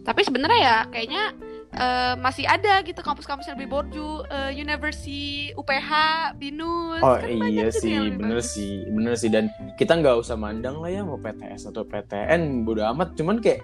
Tapi 0.02 0.20
sebenarnya 0.22 0.60
ya 0.60 0.76
kayaknya 0.86 1.24
eh, 1.76 2.14
masih 2.16 2.48
ada 2.48 2.80
gitu 2.80 3.00
kampus-kampus 3.00 3.46
yang 3.46 3.60
lebih 3.60 3.68
borju, 3.68 4.24
eh, 4.26 4.50
Universi, 4.54 5.52
UPH, 5.52 5.90
Binus. 6.34 7.02
Oh 7.02 7.16
kan 7.16 7.28
iya 7.28 7.68
juga 7.68 7.76
sih, 7.76 7.96
bener 8.10 8.38
bagus. 8.40 8.46
sih, 8.48 8.72
bener 8.86 9.12
sih. 9.12 9.28
Dan 9.28 9.44
kita 9.76 9.92
nggak 9.92 10.16
usah 10.16 10.36
mandang 10.36 10.80
lah 10.80 10.88
ya 10.88 11.04
mau 11.04 11.18
PTS 11.18 11.68
atau 11.68 11.84
PTN, 11.84 12.64
bodo 12.64 12.80
amat. 12.86 13.12
Cuman 13.12 13.44
kayak 13.44 13.60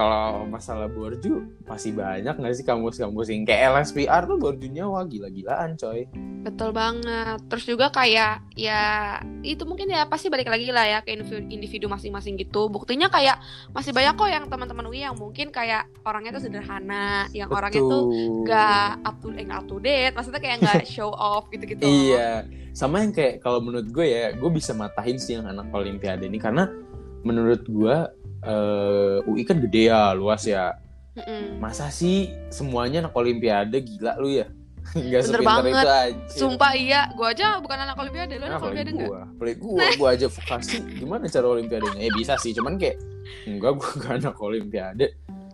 kalau 0.00 0.48
masalah 0.48 0.88
borju 0.88 1.44
masih 1.68 1.92
banyak 1.92 2.32
nggak 2.32 2.56
sih 2.56 2.64
kampus-kampus 2.64 3.28
yang 3.28 3.44
kayak 3.44 3.76
LSPR 3.76 4.24
tuh 4.24 4.40
borjunya 4.40 4.88
wah 4.88 5.04
gila-gilaan 5.04 5.76
coy 5.76 6.08
Betul 6.40 6.72
banget. 6.72 7.36
Terus 7.52 7.64
juga 7.68 7.92
kayak 7.92 8.56
ya 8.56 9.20
itu 9.44 9.60
mungkin 9.68 9.92
ya 9.92 10.08
pasti 10.08 10.32
balik 10.32 10.48
lagi 10.48 10.72
lah 10.72 10.88
ya 10.88 10.98
ke 11.04 11.12
individu, 11.52 11.84
masing-masing 11.84 12.40
gitu. 12.40 12.72
Buktinya 12.72 13.12
kayak 13.12 13.36
masih 13.76 13.92
banyak 13.92 14.16
kok 14.16 14.30
yang 14.32 14.44
teman-teman 14.48 14.88
UI 14.88 15.04
yang 15.04 15.16
mungkin 15.20 15.52
kayak 15.52 15.84
orangnya 16.00 16.40
tuh 16.40 16.48
sederhana, 16.48 17.28
yang 17.36 17.52
orangnya 17.52 17.84
tuh 17.84 18.02
gak 18.48 19.04
up 19.04 19.20
to 19.20 19.28
eh, 19.36 19.48
up 19.52 19.64
to 19.68 19.76
date, 19.84 20.16
maksudnya 20.16 20.40
kayak 20.40 20.64
nggak 20.64 20.88
show 20.96 21.12
off 21.12 21.44
gitu-gitu. 21.52 21.84
Iya, 21.84 22.48
sama 22.72 23.04
yang 23.04 23.12
kayak 23.12 23.44
kalau 23.44 23.60
menurut 23.60 23.92
gue 23.92 24.06
ya, 24.08 24.32
gue 24.32 24.50
bisa 24.50 24.72
matahin 24.72 25.20
sih 25.20 25.36
yang 25.36 25.44
anak 25.44 25.68
olimpiade 25.76 26.24
ini 26.24 26.40
karena 26.40 26.72
menurut 27.20 27.68
gue 27.68 27.96
eh, 28.42 29.28
UI 29.28 29.42
kan 29.44 29.60
gede 29.60 29.92
ya, 29.92 30.12
luas 30.12 30.44
ya. 30.44 30.76
Mm-mm. 31.16 31.58
Masa 31.58 31.90
sih 31.90 32.30
semuanya 32.48 33.04
anak 33.04 33.14
olimpiade 33.18 33.82
gila 33.82 34.14
lu 34.16 34.30
ya? 34.30 34.46
Enggak 34.96 35.28
Bener 35.28 35.42
banget. 35.44 35.72
itu 35.76 35.88
aja. 35.90 36.38
Sumpah 36.40 36.72
iya, 36.72 37.00
gua 37.12 37.36
aja 37.36 37.60
bukan 37.60 37.78
anak 37.78 37.96
olimpiade, 38.00 38.34
lu 38.40 38.46
Nah, 38.48 38.56
anak 38.56 38.62
olimpiade 38.64 38.90
enggak? 38.96 39.08
gua, 39.10 39.20
gua, 39.60 39.86
gua 40.00 40.08
aja 40.16 40.26
vokasi 40.26 40.76
gimana 40.96 41.28
cara 41.28 41.46
olimpiadenya? 41.46 42.00
Eh 42.00 42.12
bisa 42.16 42.34
sih, 42.40 42.56
cuman 42.56 42.80
kayak 42.80 42.96
enggak 43.44 43.72
gua 43.76 43.90
gak 44.02 44.14
anak 44.24 44.36
olimpiade. 44.40 45.06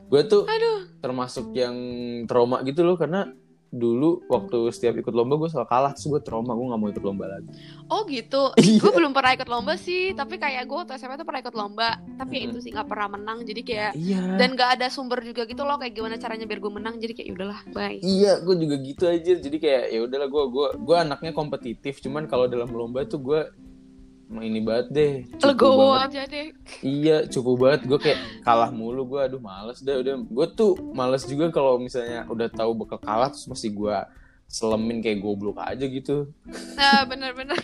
Gua 0.07 0.23
tuh 0.23 0.47
Aduh, 0.47 0.87
termasuk 1.03 1.51
yang 1.53 1.75
trauma 2.31 2.63
gitu 2.63 2.87
loh 2.87 2.95
karena 2.95 3.27
dulu 3.75 4.23
waktu 4.31 4.71
setiap 4.71 4.95
ikut 4.99 5.11
lomba 5.11 5.35
gue 5.37 5.49
selalu 5.51 5.69
kalah 5.69 5.93
terus 5.93 6.07
gue 6.07 6.21
trauma 6.23 6.55
gue 6.55 6.67
gak 6.71 6.81
mau 6.81 6.89
ikut 6.91 7.05
lomba 7.05 7.25
lagi 7.29 7.51
oh 7.91 8.03
gitu. 8.07 8.51
Iya. 8.67 8.83
Gue 8.83 8.93
belum 8.93 9.15
pernah 9.15 9.33
ikut 9.39 9.47
lomba 9.47 9.79
sih, 9.79 10.11
tapi 10.13 10.43
kayak 10.43 10.67
gue 10.67 10.77
waktu 10.77 10.99
SMA 10.99 11.15
tuh 11.17 11.23
pernah 11.23 11.41
ikut 11.41 11.55
lomba, 11.55 12.03
tapi 12.19 12.33
ya 12.35 12.41
Mm-mm. 12.45 12.51
itu 12.51 12.59
sih 12.67 12.71
nggak 12.75 12.89
pernah 12.91 13.09
menang, 13.15 13.39
jadi 13.47 13.61
kayak 13.63 13.93
iya 13.95 14.21
dan 14.37 14.59
gak 14.59 14.81
ada 14.81 14.87
sumber 14.91 15.23
juga 15.23 15.47
gitu 15.47 15.63
loh 15.63 15.79
kayak 15.79 15.95
gimana 15.95 16.19
caranya 16.19 16.45
biar 16.51 16.61
gue 16.61 16.73
menang, 16.73 16.99
jadi 16.99 17.13
kayak 17.15 17.29
udahlah, 17.39 17.61
bye. 17.71 17.99
iya 18.03 18.43
gue 18.43 18.55
juga 18.59 18.77
gitu 18.83 19.05
aja 19.07 19.33
jadi 19.39 19.57
kayak 19.57 19.85
ya 19.95 19.99
udahlah 20.03 20.29
gue 20.29 20.45
gue 20.51 20.67
gue 20.83 20.97
anaknya 20.99 21.33
kompetitif 21.33 22.03
cuman 22.03 22.27
kalau 22.27 22.51
dalam 22.51 22.69
lomba 22.69 23.07
tuh 23.07 23.23
gue 23.23 23.41
ini 24.29 24.59
banget 24.59 24.87
deh 24.89 25.13
Legowo 25.39 25.95
banget. 25.95 26.07
aja 26.09 26.23
deh. 26.27 26.47
iya 26.81 27.17
cukup 27.25 27.55
banget 27.59 27.81
gue 27.85 27.99
kayak 28.01 28.19
kalah 28.41 28.69
mulu 28.69 29.07
gue 29.07 29.21
aduh 29.23 29.39
males 29.39 29.79
dah 29.79 29.97
udah 29.97 30.15
gue 30.21 30.47
tuh 30.53 30.73
males 30.93 31.23
juga 31.23 31.49
kalau 31.49 31.77
misalnya 31.77 32.27
udah 32.27 32.49
tahu 32.49 32.75
bakal 32.77 32.99
kalah 32.99 33.29
terus 33.29 33.47
mesti 33.47 33.69
gue 33.69 33.97
selemin 34.47 34.99
kayak 35.01 35.19
goblok 35.19 35.59
aja 35.59 35.83
gitu 35.83 36.31
Nah, 36.73 37.03
bener-bener. 37.09 37.59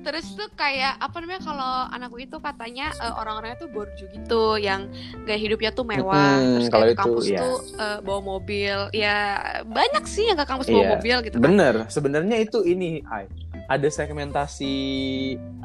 Terus 0.00 0.30
tuh 0.32 0.46
kayak 0.52 0.94
apa 0.96 1.18
namanya 1.18 1.42
kalau 1.42 1.72
anakku 1.88 2.18
itu 2.18 2.38
katanya 2.38 2.94
eh, 2.94 3.10
orang-orangnya 3.10 3.58
tuh 3.58 3.68
borju 3.68 4.06
gitu, 4.08 4.54
yang 4.56 4.86
gaya 5.22 5.34
hidupnya 5.36 5.70
tuh 5.70 5.82
mewah. 5.82 6.38
Mm-mm, 6.38 6.54
Terus 6.56 6.68
kalau 6.68 6.84
ke 6.84 6.88
itu, 6.88 7.00
kampus 7.00 7.24
iya. 7.26 7.40
tuh 7.40 7.56
eh, 7.76 7.98
bawa 8.00 8.20
mobil. 8.22 8.78
Ya 8.92 9.16
banyak 9.64 10.04
sih 10.04 10.24
yang 10.24 10.38
ke 10.38 10.46
kampus 10.46 10.66
bawa 10.68 10.78
Iya. 10.78 10.90
mobil 10.92 11.16
gitu 11.24 11.36
kan. 11.36 11.44
bener 11.44 11.74
sebenarnya 11.88 12.36
itu 12.38 12.58
ini 12.62 13.02
Hai. 13.02 13.26
Ada 13.68 13.84
segmentasi 13.86 14.74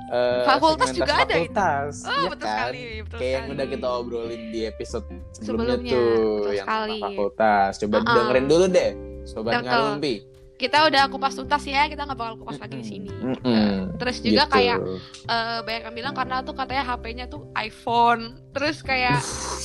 eh, 0.05 0.43
Fakultas 0.43 0.91
segmentasi 0.91 1.00
juga 1.00 1.13
ada 1.15 1.24
itu. 1.24 1.33
fakultas, 1.33 1.93
Oh, 2.01 2.12
iya 2.12 2.27
betul 2.27 2.43
kan? 2.43 2.51
sekali, 2.53 2.81
betul 3.01 3.17
kayak 3.17 3.31
yang 3.31 3.41
sekali. 3.41 3.55
udah 3.55 3.67
kita 3.72 3.88
obrolin 3.89 4.41
di 4.51 4.60
episode 4.63 5.05
sebelumnya, 5.31 5.39
Sebelumnya, 5.79 5.93
tuh 5.93 6.12
betul 6.36 6.53
yang 6.53 6.67
sekali. 6.67 7.00
fakultas 7.00 7.72
coba 7.79 7.95
Uh-uh. 7.98 8.13
dengerin 8.13 8.45
dulu 8.45 8.65
deh 8.67 8.91
sobat 9.24 9.53
Betul. 9.55 10.33
Kita 10.53 10.86
udah 10.86 11.07
kupas 11.07 11.33
tuntas 11.33 11.63
ya, 11.63 11.86
kita 11.86 12.03
nggak 12.03 12.15
bakal 12.15 12.36
kupas 12.38 12.55
lagi 12.57 12.77
di 12.77 12.86
sini. 12.86 13.10
Mm-mm. 13.10 13.98
Terus 13.98 14.17
juga 14.19 14.43
Gitu. 14.43 14.53
kayak 14.53 14.77
eh, 15.25 15.60
banyak 15.60 15.83
yang 15.83 15.95
bilang 15.95 16.13
karena 16.13 16.39
tuh 16.39 16.53
katanya 16.53 16.83
HP-nya 16.88 17.25
tuh 17.25 17.50
iPhone. 17.53 18.24
Terus 18.51 18.79
kayak 18.79 19.19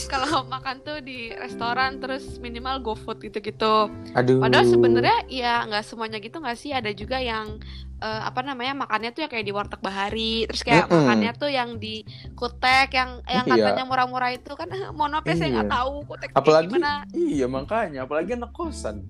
kalau 0.07 0.43
makan 0.51 0.81
tuh 0.81 0.99
di 0.99 1.31
restoran 1.31 1.99
terus 1.99 2.39
minimal 2.39 2.81
GoFood 2.81 3.21
gitu-gitu. 3.21 3.93
aduh 4.11 4.41
Padahal 4.41 4.65
sebenarnya 4.65 5.19
ya 5.29 5.63
nggak 5.65 5.85
semuanya 5.85 6.19
gitu 6.19 6.37
nggak 6.37 6.57
sih 6.57 6.73
ada 6.73 6.89
juga 6.91 7.19
yang 7.19 7.61
eh, 7.99 8.23
apa 8.25 8.41
namanya 8.41 8.73
makannya 8.79 9.11
tuh 9.11 9.23
yang 9.23 9.31
kayak 9.31 9.45
di 9.45 9.51
warteg 9.51 9.81
bahari 9.81 10.47
terus 10.47 10.63
kayak 10.63 10.87
Mm-mm. 10.87 11.05
makannya 11.05 11.33
tuh 11.37 11.51
yang 11.51 11.77
di 11.77 12.01
kutek 12.33 12.89
yang 12.93 13.21
yang 13.25 13.45
Iya. 13.45 13.55
katanya 13.61 13.85
murah-murah 13.85 14.31
itu 14.33 14.53
kan 14.53 14.67
maaf 14.99 15.23
ya 15.23 15.35
saya 15.37 15.51
nggak 15.53 15.69
Iya. 15.69 15.77
tahu 15.77 15.93
kutek 16.07 16.31
apalagi 16.33 16.67
gimana 16.71 16.93
iya 17.13 17.47
makanya 17.47 18.01
apalagi 18.03 18.31
anak 18.33 18.51
kosan 18.51 19.05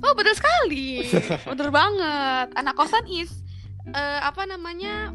oh 0.00 0.12
betul 0.14 0.34
sekali. 0.34 1.04
Betul 1.50 1.68
banget. 1.70 2.48
Anak 2.54 2.74
kosan 2.74 3.04
is 3.06 3.30
eh, 3.88 4.20
apa 4.20 4.44
namanya 4.44 5.12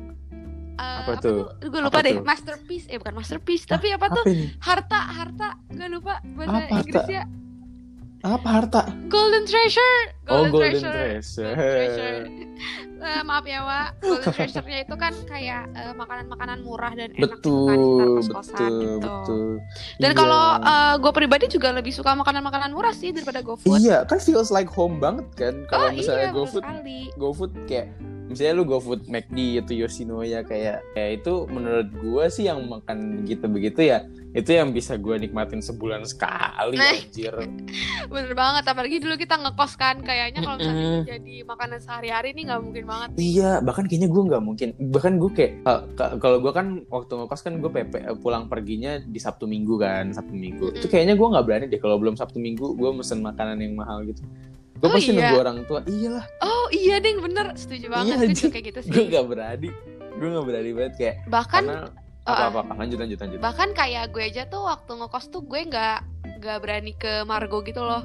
eh, 0.75 0.99
Apa 1.01 1.17
tuh? 1.17 1.49
gue 1.59 1.79
lupa 1.79 1.99
Apa 1.99 2.05
deh. 2.05 2.15
tuh? 2.17 2.23
masterpiece. 2.23 2.85
Eh 2.87 2.97
bukan 2.97 3.15
masterpiece 3.15 3.65
tapi 3.65 3.89
apa 3.89 4.09
tuh? 4.09 4.23
apa 4.23 4.29
ini? 4.29 4.47
Harta 4.59 4.99
harta. 5.11 5.49
Gue 5.67 5.87
lupa 5.87 6.19
bahasa 6.35 6.65
Apa, 6.65 6.73
Inggrisnya 6.79 7.21
apa 8.25 8.47
harta 8.49 8.81
golden 9.05 9.45
treasure 9.45 10.01
oh 10.27 10.49
golden 10.49 10.73
Golden 10.73 10.81
treasure 10.81 11.53
treasure. 11.53 12.25
Eh, 12.95 13.21
maaf 13.21 13.45
ya 13.45 13.61
Wak, 13.61 14.01
golden 14.01 14.33
treasure-nya 14.33 14.81
itu 14.81 14.95
kan 14.97 15.13
kayak 15.29 15.69
eh, 15.77 15.93
makanan-makanan 15.93 16.65
murah 16.65 16.89
dan 16.89 17.13
enak 17.13 17.37
gitu 17.37 17.67
kan 17.69 17.77
betul 17.77 18.15
kos-kosan 18.17 18.55
betul 18.57 18.79
gitu. 18.81 18.97
betul 18.97 19.47
Dan 20.01 20.09
Iya. 20.09 20.17
kalau 20.17 20.43
gue 20.97 21.11
pribadi 21.13 21.45
juga 21.45 21.69
lebih 21.69 21.93
suka 21.93 22.17
makanan-makanan 22.17 22.73
murah 22.73 22.95
sih 22.95 23.13
daripada 23.13 23.45
GoFood. 23.45 23.77
Iya, 23.77 24.09
kan 24.09 24.17
feels 24.17 24.49
like 24.49 24.65
home 24.65 24.97
banget 24.97 25.27
kan 25.37 25.53
oh 25.53 25.69
kalau 25.69 25.87
iya, 25.93 25.97
misalnya 26.01 26.27
betul 26.33 26.39
GoFood 26.41 26.63
sekali. 26.65 26.99
GoFood 27.13 27.51
kayak 27.69 27.87
misalnya 28.25 28.53
lu 28.53 28.65
GoFood 28.65 29.05
McD 29.05 29.37
atau 29.59 29.73
Yoshinoya 29.75 30.41
kayak 30.41 30.81
kayak 30.91 31.11
itu 31.19 31.45
menurut 31.45 31.89
gua 31.95 32.25
sih 32.25 32.43
yang 32.43 32.63
makan 32.63 32.97
gitu 33.23 33.45
begitu 33.45 33.85
ya 33.85 34.01
itu 34.31 34.49
yang 34.49 34.69
bisa 34.69 34.95
gua 34.95 35.15
nikmatin 35.15 35.59
sebulan 35.59 36.03
sekali 36.03 36.75
Nah. 36.75 36.91
anjir 36.91 37.31
Bener 38.05 38.33
banget, 38.33 38.63
apalagi 38.63 38.97
dulu 38.97 39.15
kita 39.15 39.35
ngekos 39.35 39.73
kan, 39.75 39.97
kayaknya 39.99 40.39
kalau 40.39 40.55
misalnya 40.55 40.77
Mm-mm. 40.77 40.99
itu 40.99 41.09
jadi 41.09 41.35
makanan 41.43 41.79
sehari-hari 41.79 42.27
ini 42.29 42.41
nggak 42.45 42.61
mungkin 42.61 42.83
banget. 42.85 43.09
iya 43.15 43.51
bahkan 43.59 43.83
kayaknya 43.83 44.07
gua 44.07 44.23
nggak 44.27 44.43
mungkin 44.43 44.67
bahkan 44.89 45.13
gua 45.15 45.31
kayak 45.31 45.51
ka- 45.61 45.85
ka- 45.93 46.15
kalau 46.17 46.37
gua 46.37 46.51
kan 46.51 46.67
waktu 46.87 47.11
ngekos 47.15 47.41
kan 47.41 47.53
gua 47.57 47.71
PP 47.71 47.93
pulang 48.19 48.45
perginya 48.45 48.99
di 48.99 49.17
Sabtu 49.17 49.45
Minggu 49.45 49.77
kan 49.77 50.11
Sabtu 50.11 50.33
Minggu 50.33 50.69
itu 50.71 50.77
Mm-mm. 50.79 50.91
kayaknya 50.91 51.13
gua 51.13 51.27
nggak 51.31 51.45
berani 51.45 51.65
deh 51.67 51.77
kalau 51.77 51.95
belum 51.95 52.13
Sabtu 52.13 52.37
Minggu 52.37 52.73
gua 52.73 52.91
mesen 52.91 53.19
makanan 53.19 53.57
yang 53.57 53.73
mahal 53.73 54.03
gitu 54.03 54.21
gua 54.85 54.87
Oh, 54.87 54.95
pasti 54.95 55.09
iya? 55.09 55.17
nunggu 55.17 55.37
orang 55.37 55.57
tua 55.65 55.79
iyalah 55.83 56.25
Oh 56.39 56.65
iya 56.69 56.95
ding, 56.97 57.17
bener, 57.19 57.57
setuju 57.57 57.89
banget, 57.89 58.15
Iya, 58.21 58.37
gue 58.37 58.51
kayak 58.53 58.65
gitu 58.69 58.79
sih. 58.85 58.91
nggak 59.09 59.25
berani 59.25 59.69
gua 60.13 60.27
nggak 60.31 60.45
berani 60.45 60.71
banget 60.71 60.93
kayak 60.95 61.15
Bahkan 61.25 61.63
karena 61.65 61.89
Oh, 62.25 62.33
apa 62.33 62.57
apa 62.59 62.73
lanjut 62.75 62.97
lanjut 62.97 63.21
lanjut 63.21 63.37
bahkan 63.37 63.69
kayak 63.71 64.09
gue 64.09 64.23
aja 64.25 64.49
tuh 64.49 64.65
waktu 64.65 64.97
ngekos 64.97 65.29
tuh 65.29 65.45
gue 65.45 65.61
nggak 65.61 65.97
nggak 66.41 66.57
berani 66.57 66.97
ke 66.97 67.21
Margo 67.21 67.61
gitu 67.61 67.85
loh. 67.85 68.01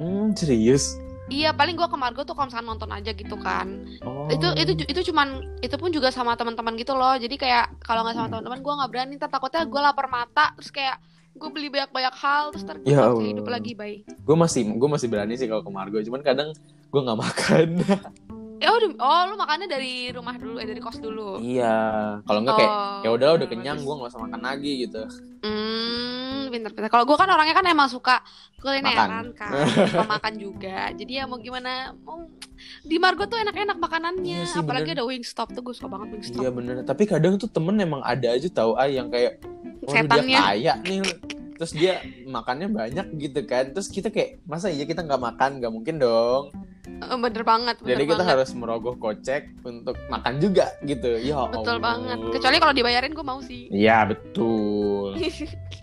Hmm, 0.00 0.32
serius? 0.32 0.96
Iya, 1.28 1.52
paling 1.52 1.76
gue 1.76 1.84
ke 1.84 1.98
Margo 2.00 2.24
tuh 2.24 2.32
kalau 2.32 2.48
nonton 2.64 2.88
aja 2.88 3.12
gitu 3.12 3.36
kan. 3.36 3.84
Oh. 4.00 4.24
itu 4.32 4.48
itu 4.56 4.72
itu 4.88 5.12
cuman 5.12 5.44
itu 5.60 5.76
pun 5.76 5.92
juga 5.92 6.08
sama 6.08 6.32
teman-teman 6.32 6.80
gitu 6.80 6.96
loh 6.96 7.12
jadi 7.16 7.36
kayak 7.36 7.64
kalau 7.84 8.08
nggak 8.08 8.16
sama 8.16 8.28
teman-teman 8.30 8.60
gue 8.60 8.72
nggak 8.72 8.88
berani 8.88 9.12
ntar 9.20 9.28
takutnya 9.28 9.68
gue 9.68 9.80
lapar 9.84 10.08
mata 10.08 10.56
terus 10.56 10.72
kayak 10.72 10.96
gue 11.38 11.50
beli 11.54 11.68
banyak-banyak 11.70 12.14
hal 12.18 12.44
terus 12.50 12.64
gue 12.66 12.90
Ya 12.90 13.08
hidup 13.14 13.46
lagi 13.46 13.72
bye 13.72 14.02
gue 14.02 14.36
masih 14.36 14.66
gue 14.74 14.88
masih 14.90 15.06
berani 15.06 15.38
sih 15.38 15.46
kalau 15.46 15.62
ke 15.62 15.70
Margo, 15.70 15.98
cuman 16.02 16.20
kadang 16.20 16.48
gue 16.88 17.00
nggak 17.00 17.18
makan. 17.20 17.68
ya 18.64 18.74
udah 18.74 18.90
oh 18.98 19.22
lu 19.30 19.34
makannya 19.38 19.70
dari 19.70 20.10
rumah 20.10 20.34
dulu 20.34 20.58
eh 20.58 20.66
dari 20.66 20.82
kos 20.82 20.98
dulu 20.98 21.38
iya, 21.38 22.18
kalau 22.26 22.42
nggak 22.42 22.56
kayak 22.58 22.72
Oh, 22.74 23.00
ya 23.06 23.10
udah 23.14 23.28
udah 23.38 23.46
bagus. 23.46 23.54
kenyang, 23.54 23.78
gue 23.86 23.94
nggak 23.94 24.10
usah 24.10 24.22
makan 24.26 24.40
lagi 24.42 24.72
gitu. 24.82 25.02
Hmm 26.48 26.54
pinter-pinter 26.54 26.88
kalau 26.88 27.04
gue 27.04 27.14
kan 27.14 27.28
orangnya 27.28 27.52
kan 27.52 27.64
emang 27.64 27.86
suka 27.86 28.24
kulineran 28.56 29.30
kan 29.32 29.50
suka 29.86 30.04
makan 30.08 30.34
juga 30.34 30.90
jadi 30.90 31.12
ya 31.14 31.24
mau 31.24 31.36
gimana 31.36 31.72
mau 32.00 32.26
di 32.80 32.96
Margo 32.96 33.24
tuh 33.24 33.38
enak-enak 33.38 33.76
makanannya 33.76 34.38
Iya 34.40 34.50
sih, 34.50 34.58
apalagi 34.58 34.90
bener. 34.90 34.96
ada 34.96 35.04
Wingstop 35.06 35.48
tuh 35.50 35.62
gue 35.62 35.72
suka 35.72 35.88
banget 35.88 36.08
Wingstop 36.12 36.40
Iya 36.40 36.50
bener. 36.50 36.74
Tapi 36.82 37.02
kadang 37.04 37.36
tuh 37.36 37.46
temen 37.46 37.76
emang 37.76 38.02
ada 38.02 38.28
aja 38.28 38.48
tahu 38.48 38.74
ah 38.74 38.84
yang 38.84 39.06
kayak 39.06 39.38
oh 39.80 39.88
dia 39.88 40.02
Setannya. 40.02 40.40
kaya 40.40 40.72
nih, 40.82 41.00
terus 41.54 41.72
dia 41.72 41.94
makannya 42.24 42.68
banyak 42.68 43.06
gitu 43.16 43.40
kan. 43.44 43.70
Terus 43.70 43.86
kita 43.86 44.08
kayak 44.08 44.42
masa 44.42 44.68
iya 44.68 44.82
kita 44.82 45.00
nggak 45.00 45.22
makan, 45.22 45.50
nggak 45.58 45.70
mungkin 45.70 45.94
dong. 45.98 46.50
Eh, 46.88 47.14
bener 47.16 47.42
banget 47.42 47.78
bener 47.78 47.94
Jadi 47.94 48.02
kita 48.04 48.16
banget. 48.18 48.32
harus 48.34 48.50
merogoh 48.52 48.96
kocek 48.96 49.42
untuk 49.62 49.94
makan 50.08 50.34
juga 50.38 50.66
gitu. 50.82 51.14
Ya 51.16 51.46
betul 51.46 51.78
Allah. 51.78 51.94
banget 51.94 52.18
kecuali 52.32 52.56
kalau 52.58 52.74
dibayarin 52.74 53.12
gue 53.12 53.22
mau 53.22 53.38
sih 53.38 53.70
Iya 53.70 54.02
betul. 54.08 55.14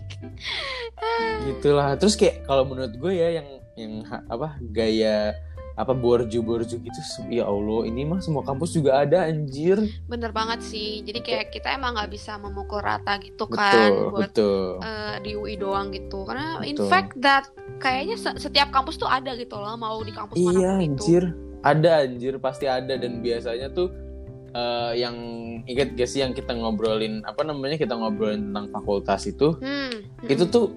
gitulah 1.46 1.94
terus 1.96 2.16
kayak 2.16 2.44
kalau 2.48 2.64
menurut 2.66 2.94
gue 2.96 3.12
ya 3.14 3.40
yang 3.42 3.48
yang 3.76 3.92
apa 4.26 4.56
gaya 4.72 5.36
apa 5.76 5.92
borju 5.92 6.40
borju 6.40 6.80
gitu 6.80 7.00
ya 7.28 7.44
allah 7.44 7.84
ini 7.84 8.08
mah 8.08 8.24
semua 8.24 8.40
kampus 8.40 8.72
juga 8.72 8.96
ada 9.04 9.28
anjir 9.28 9.76
Bener 10.08 10.32
banget 10.32 10.64
sih. 10.64 11.04
Jadi 11.04 11.20
kayak 11.20 11.52
kita 11.52 11.76
emang 11.76 12.00
nggak 12.00 12.16
bisa 12.16 12.40
memukul 12.40 12.80
rata 12.80 13.20
gitu 13.20 13.44
kan 13.44 13.92
betul 13.92 14.08
buat 14.08 14.32
betul 14.32 14.60
eh, 14.80 15.14
di 15.20 15.30
UI 15.36 15.60
doang 15.60 15.92
gitu. 15.92 16.24
Karena 16.24 16.64
in 16.64 16.80
Betul. 16.80 16.88
fact 16.88 17.12
that 17.20 17.44
kayaknya 17.76 18.16
se- 18.16 18.40
setiap 18.40 18.72
kampus 18.72 18.96
tuh 18.96 19.04
ada 19.04 19.36
gitu 19.36 19.52
loh 19.60 19.76
mau 19.76 20.00
di 20.00 20.16
kampus 20.16 20.40
iya 20.40 20.80
itu. 20.80 20.96
anjir 20.96 21.22
ada 21.60 21.90
anjir 22.08 22.40
pasti 22.40 22.64
ada 22.64 22.96
dan 22.96 23.20
biasanya 23.20 23.68
tuh 23.68 23.92
eh, 24.56 24.92
yang 24.96 25.16
ingat 25.64 25.92
gak 25.92 26.08
sih 26.08 26.20
yang 26.20 26.32
kita 26.32 26.50
ngobrolin 26.50 27.20
apa 27.22 27.42
namanya 27.42 27.76
kita 27.76 27.92
ngobrolin 27.92 28.48
tentang 28.48 28.72
fakultas 28.72 29.26
itu 29.26 29.52
Hmm. 29.58 30.00
itu 30.24 30.44
tuh 30.46 30.72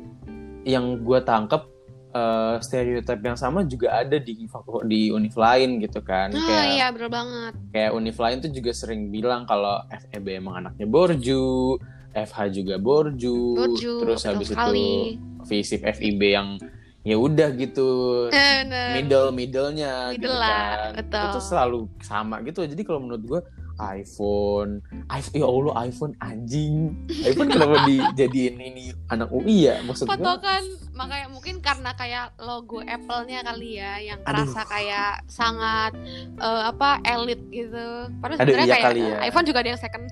yang 0.65 0.99
gue 0.99 1.19
tangkep 1.21 1.63
uh, 2.11 2.59
stereotip 2.59 3.19
yang 3.19 3.33
sama 3.33 3.63
juga 3.63 3.95
ada 3.95 4.17
di 4.17 4.35
di 4.83 5.01
univ 5.09 5.31
lain 5.33 5.79
gitu 5.79 6.01
kan 6.01 6.27
Ah 6.29 6.41
kayak 6.41 6.65
iya 6.69 6.85
bener 6.89 7.07
banget. 7.09 7.53
kayak 7.71 7.91
univ 7.93 8.17
lain 8.17 8.37
tuh 8.39 8.51
juga 8.51 8.71
sering 8.73 9.07
bilang 9.07 9.45
kalau 9.45 9.79
FEB 9.89 10.27
emang 10.35 10.59
anaknya 10.59 10.85
borju 10.85 11.79
FH 12.11 12.37
juga 12.51 12.75
borju, 12.75 13.37
Borju, 13.55 13.93
terus 14.01 14.25
habis 14.25 14.49
sekali. 14.49 15.13
itu 15.13 15.45
FISIP 15.45 15.85
FIB 15.87 16.21
yang 16.27 16.57
ya 16.99 17.15
udah 17.15 17.53
gitu 17.53 17.87
Eh, 18.27 18.35
Bener. 18.65 18.87
middle 18.97 19.29
middlenya 19.31 19.93
gitu 20.11 20.27
lah, 20.27 20.91
kan 20.91 20.99
betul. 20.99 21.21
itu 21.21 21.27
tuh 21.31 21.45
selalu 21.45 21.79
sama 22.01 22.41
gitu 22.41 22.65
jadi 22.65 22.81
kalau 22.81 22.99
menurut 22.99 23.23
gue 23.23 23.41
iPhone 23.79 24.83
iPhone 25.09 25.39
ya 25.39 25.47
Allah 25.47 25.73
iPhone 25.87 26.13
anjing 26.19 26.93
iPhone 27.23 27.49
kenapa 27.49 27.87
dijadiin 27.87 28.55
ini 28.59 28.91
anak 29.09 29.31
UI 29.31 29.71
ya 29.71 29.79
maksud 29.87 30.05
gue 30.05 30.13
Patokan 30.13 30.63
makanya 30.99 31.27
mungkin 31.31 31.63
karena 31.63 31.95
kayak 31.95 32.35
logo 32.43 32.83
Apple-nya 32.83 33.39
kali 33.39 33.79
ya 33.79 34.03
yang 34.03 34.19
Aduh. 34.27 34.43
kerasa 34.43 34.67
kayak 34.67 35.23
sangat 35.31 35.95
eh, 36.35 36.63
apa 36.67 36.99
elit 37.07 37.39
gitu. 37.47 38.11
Padahal 38.19 38.37
sebenarnya 38.43 38.67
iya 38.67 38.75
kayak 38.75 38.87
kali 38.91 39.01
ya. 39.01 39.17
iPhone 39.31 39.47
juga 39.47 39.59
ada 39.63 39.69
yang 39.71 39.81
second. 39.81 40.03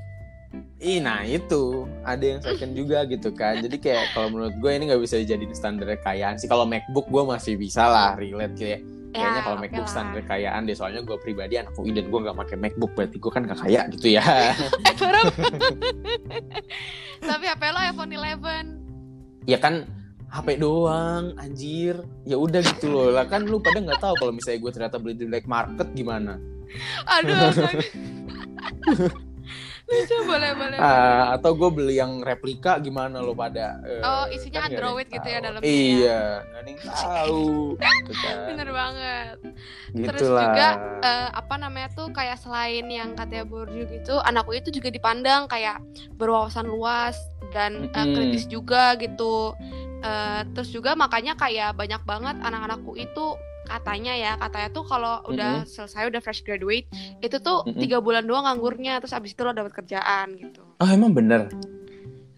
Ih, 0.78 1.02
nah 1.02 1.26
itu 1.26 1.90
ada 2.06 2.22
yang 2.22 2.40
second 2.40 2.72
juga 2.78 3.02
gitu 3.10 3.34
kan. 3.34 3.60
Jadi 3.60 3.82
kayak 3.82 4.14
kalau 4.14 4.30
menurut 4.30 4.56
gue 4.62 4.72
ini 4.72 4.88
nggak 4.88 5.02
bisa 5.02 5.18
dijadiin 5.20 5.52
standar 5.52 5.90
kekayaan 5.98 6.38
sih. 6.38 6.46
Kalau 6.48 6.64
MacBook 6.70 7.10
gue 7.10 7.24
masih 7.26 7.58
bisa 7.60 7.84
lah 7.84 8.16
relate 8.16 8.56
kayak. 8.56 8.82
Kayaknya 9.18 9.42
kalau 9.42 9.58
oke 9.58 9.64
MacBook 9.66 9.90
standar 9.90 10.22
kekayaan 10.22 10.62
deh. 10.70 10.78
Soalnya 10.78 11.02
gue 11.02 11.18
pribadi 11.18 11.58
anak 11.58 11.74
UI 11.74 11.92
dan 11.92 12.06
gue 12.08 12.20
nggak 12.22 12.38
pakai 12.38 12.58
MacBook 12.62 12.92
berarti 12.94 13.18
gue 13.18 13.32
kan 13.34 13.42
gak 13.50 13.60
kaya 13.66 13.82
gitu 13.98 14.08
ya. 14.14 14.24
Tapi 17.30 17.46
HP 17.50 17.64
lo 17.74 17.80
iPhone 17.82 18.12
11. 18.14 18.78
ya 19.48 19.58
kan 19.58 19.88
HP 20.28 20.60
doang 20.60 21.34
anjir. 21.40 22.04
Ya 22.28 22.38
udah 22.38 22.62
gitu 22.62 22.92
loh. 22.92 23.08
Lah 23.12 23.26
kan 23.26 23.48
lu 23.48 23.60
pada 23.64 23.80
nggak 23.80 24.00
tahu 24.00 24.14
kalau 24.20 24.32
misalnya 24.36 24.60
gue 24.62 24.72
ternyata 24.72 25.00
beli 25.00 25.16
di 25.16 25.26
black 25.26 25.48
market 25.48 25.88
gimana. 25.96 26.38
Aduh. 27.08 27.52
Lucu 29.88 30.16
boleh 30.22 30.52
boleh. 30.52 30.78
boleh. 30.78 30.80
Ah, 30.84 31.32
atau 31.32 31.56
gue 31.56 31.70
beli 31.72 31.96
yang 31.96 32.20
replika 32.20 32.76
gimana 32.78 33.24
lo 33.24 33.32
pada. 33.32 33.80
Eh, 33.82 34.04
Oh, 34.04 34.28
isinya 34.28 34.68
kan 34.68 34.70
Android 34.70 35.08
gitu 35.08 35.24
ya 35.24 35.40
dalamnya 35.40 35.64
ya. 35.64 35.72
Iya, 35.72 36.22
nggak 36.44 36.60
ada 36.60 36.70
yang 36.70 36.82
tahu. 36.84 37.48
gitu 37.80 38.12
kan. 38.24 38.36
Bener 38.46 38.70
banget. 38.70 39.36
Gitu 39.90 40.08
Terus 40.12 40.28
lah. 40.28 40.44
juga 40.44 40.68
eh, 41.02 41.30
apa 41.32 41.56
namanya 41.56 41.90
tuh 41.90 42.08
kayak 42.12 42.38
selain 42.38 42.86
yang 42.86 43.16
katanya 43.16 43.48
borju 43.48 43.88
gitu, 43.88 44.20
anakku 44.20 44.52
itu 44.52 44.70
juga 44.70 44.92
dipandang 44.92 45.48
kayak 45.48 45.80
berwawasan 46.16 46.68
luas 46.68 47.16
dan 47.56 47.88
eh, 47.88 47.96
Mm-mm. 47.96 48.12
kritis 48.14 48.44
juga 48.46 49.00
gitu. 49.00 49.56
Eh, 49.98 50.42
terus 50.52 50.70
juga 50.70 50.94
makanya 50.94 51.34
kayak 51.34 51.74
banyak 51.74 52.04
banget 52.04 52.36
anak-anakku 52.44 52.94
itu 52.94 53.26
katanya 53.68 54.16
ya 54.16 54.32
katanya 54.40 54.70
tuh 54.72 54.88
kalau 54.88 55.20
udah 55.28 55.68
selesai 55.68 56.08
udah 56.08 56.24
fresh 56.24 56.42
graduate 56.48 56.88
itu 57.20 57.38
tuh 57.44 57.68
tiga 57.76 58.00
bulan 58.00 58.24
doang 58.24 58.48
nganggurnya 58.48 59.04
terus 59.04 59.14
abis 59.14 59.36
itu 59.36 59.44
lo 59.44 59.52
dapet 59.52 59.76
kerjaan 59.76 60.40
gitu. 60.40 60.64
Oh 60.80 60.90
emang 60.90 61.12
bener. 61.12 61.52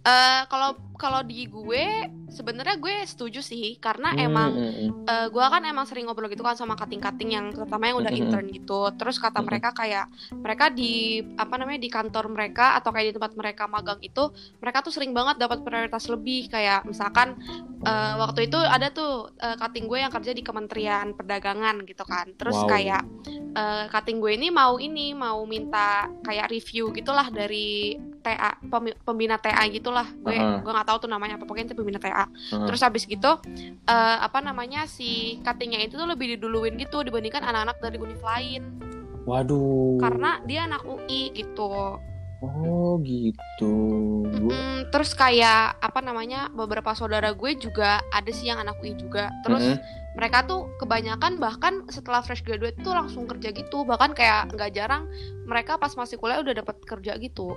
Eh 0.04 0.42
kalau 0.50 0.89
kalau 1.00 1.24
di 1.24 1.48
gue 1.48 1.86
sebenarnya 2.30 2.76
gue 2.78 3.08
setuju 3.08 3.40
sih 3.40 3.80
karena 3.80 4.12
Hmm, 4.12 4.26
emang 4.28 4.52
hmm, 4.52 4.74
hmm. 4.76 4.92
eh 5.08 5.28
gue 5.32 5.42
kan 5.42 5.64
emang 5.64 5.88
sering 5.88 6.06
ngobrol 6.06 6.28
gitu 6.28 6.44
kan 6.44 6.54
sama 6.54 6.76
kating-kating 6.76 7.34
yang 7.34 7.46
terutama 7.50 7.88
yang 7.88 7.98
udah 7.98 8.12
Mm-mm. 8.12 8.28
intern 8.28 8.46
gitu 8.52 8.92
terus 9.00 9.16
kata 9.18 9.40
mereka 9.40 9.72
kayak 9.72 10.12
mereka 10.36 10.68
di 10.70 11.24
apa 11.40 11.56
namanya 11.56 11.80
di 11.80 11.90
kantor 11.90 12.28
mereka 12.30 12.76
atau 12.78 12.92
kayak 12.92 13.08
di 13.10 13.14
tempat 13.16 13.34
mereka 13.34 13.64
magang 13.66 13.98
itu 14.04 14.30
mereka 14.60 14.84
tuh 14.84 14.92
sering 14.92 15.16
banget 15.16 15.40
dapat 15.40 15.64
prioritas 15.64 16.06
lebih 16.06 16.52
kayak 16.52 16.84
misalkan 16.84 17.40
eh, 17.82 18.14
waktu 18.20 18.52
itu 18.52 18.60
ada 18.60 18.92
tuh 18.92 19.32
kating 19.40 19.88
gue 19.88 20.04
yang 20.04 20.12
kerja 20.12 20.36
di 20.36 20.44
Kementerian 20.44 21.16
Perdagangan 21.16 21.88
gitu 21.88 22.04
kan 22.04 22.30
terus 22.36 22.60
Wow. 22.60 22.68
kayak 22.68 23.04
kating 23.90 24.20
gue 24.20 24.36
ini 24.36 24.48
mau 24.52 24.78
ini 24.78 25.12
mau 25.12 25.42
minta 25.44 26.06
kayak 26.22 26.52
review 26.52 26.92
gitulah 26.92 27.28
dari 27.32 27.98
TA 28.20 28.60
pembina 29.04 29.40
TA 29.40 29.64
gitulah 29.72 30.06
gue 30.06 30.36
Uh-uh. 30.36 30.60
gue 30.60 30.72
nggak 30.72 30.89
tahu 30.90 31.06
tuh 31.06 31.10
namanya 31.14 31.38
apa 31.38 31.46
pokoknya 31.46 31.70
itu 31.70 31.78
pembina 31.78 32.02
TA 32.02 32.26
Heeh. 32.26 32.66
Terus 32.66 32.82
habis 32.82 33.06
gitu 33.06 33.32
eh, 33.86 34.18
apa 34.18 34.42
namanya 34.42 34.90
si 34.90 35.38
cuttingnya 35.46 35.86
itu 35.86 35.94
tuh 35.94 36.10
lebih 36.10 36.34
diduluin 36.34 36.74
gitu 36.82 37.06
dibandingkan 37.06 37.46
anak-anak 37.46 37.78
dari 37.78 37.98
univ 38.02 38.22
lain 38.26 38.82
Waduh. 39.30 40.02
karena 40.02 40.42
dia 40.50 40.66
anak 40.66 40.82
UI 40.90 41.30
gitu. 41.38 42.02
Oh 42.40 42.96
gitu. 43.04 43.76
Mm, 44.32 44.88
terus 44.96 45.12
kayak 45.12 45.76
apa 45.84 46.00
namanya 46.00 46.48
beberapa 46.56 46.96
saudara 46.96 47.36
gue 47.36 47.52
juga 47.60 48.00
ada 48.16 48.32
sih 48.32 48.48
yang 48.48 48.64
anak 48.64 48.80
UI 48.80 48.96
juga. 48.96 49.28
Terus 49.44 49.76
Mm-mm. 49.76 50.16
mereka 50.16 50.48
tuh 50.48 50.72
kebanyakan 50.80 51.36
bahkan 51.36 51.84
setelah 51.92 52.24
fresh 52.24 52.48
graduate 52.48 52.80
tuh 52.80 52.96
langsung 52.96 53.28
kerja 53.28 53.52
gitu. 53.52 53.84
Bahkan 53.84 54.16
kayak 54.16 54.56
nggak 54.56 54.72
jarang 54.72 55.12
mereka 55.44 55.76
pas 55.76 55.92
masih 56.00 56.16
kuliah 56.16 56.40
udah 56.40 56.64
dapat 56.64 56.80
kerja 56.88 57.20
gitu. 57.20 57.52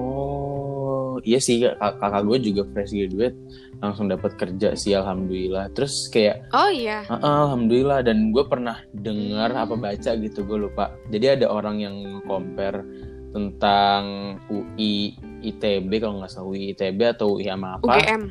Oh 0.00 0.75
iya 1.22 1.38
sih 1.38 1.62
kak- 1.62 1.96
kakak 1.96 2.22
gue 2.24 2.38
juga 2.44 2.62
fresh 2.68 2.92
graduate 2.92 3.36
langsung 3.76 4.06
dapat 4.06 4.34
kerja 4.34 4.72
sih 4.72 4.92
alhamdulillah. 4.92 5.68
Terus 5.70 6.08
kayak 6.08 6.48
Oh 6.50 6.66
iya. 6.66 7.04
"Ah, 7.06 7.46
alhamdulillah 7.46 8.00
dan 8.00 8.28
gue 8.30 8.42
pernah 8.42 8.80
dengar 8.92 9.52
apa 9.52 9.72
baca 9.72 10.10
gitu 10.14 10.42
gue 10.42 10.58
lupa. 10.62 10.90
Jadi 11.08 11.38
ada 11.38 11.46
orang 11.46 11.76
yang 11.78 11.96
compare 12.22 12.82
tentang 13.30 14.02
UI 14.48 15.12
ITB 15.42 15.90
kalau 15.98 16.18
nggak 16.18 16.32
salah 16.32 16.48
UI 16.48 16.72
ITB 16.72 17.00
atau 17.06 17.36
UI 17.36 17.46
sama 17.46 17.76
apa? 17.76 17.84
UGM. 17.92 18.22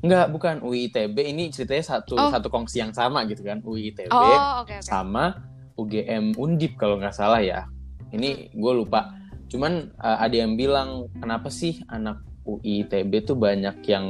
Enggak, 0.00 0.26
bukan 0.30 0.54
UI 0.60 0.86
ITB. 0.86 1.16
Ini 1.26 1.48
ceritanya 1.48 1.84
satu 1.86 2.14
Oh. 2.14 2.28
satu 2.28 2.48
kongsi 2.48 2.80
yang 2.80 2.92
sama 2.92 3.24
gitu 3.24 3.40
kan. 3.40 3.60
UI 3.60 3.90
ITB 3.90 4.08
Oh 4.08 4.60
oke 4.60 4.72
oke. 4.72 4.76
sama 4.80 5.36
UGM 5.74 6.36
Undip 6.36 6.76
kalau 6.76 6.96
nggak 6.96 7.12
salah 7.12 7.40
ya. 7.40 7.64
Ini 8.10 8.52
gue 8.52 8.72
lupa. 8.74 9.16
Cuman 9.48 9.90
uh, 9.96 10.18
ada 10.20 10.36
yang 10.36 10.54
bilang 10.54 11.08
kenapa 11.16 11.48
sih 11.48 11.80
anak 11.86 12.20
UI 12.46 12.84
ITB 12.84 13.24
tuh 13.24 13.36
banyak 13.36 13.76
yang 13.84 14.06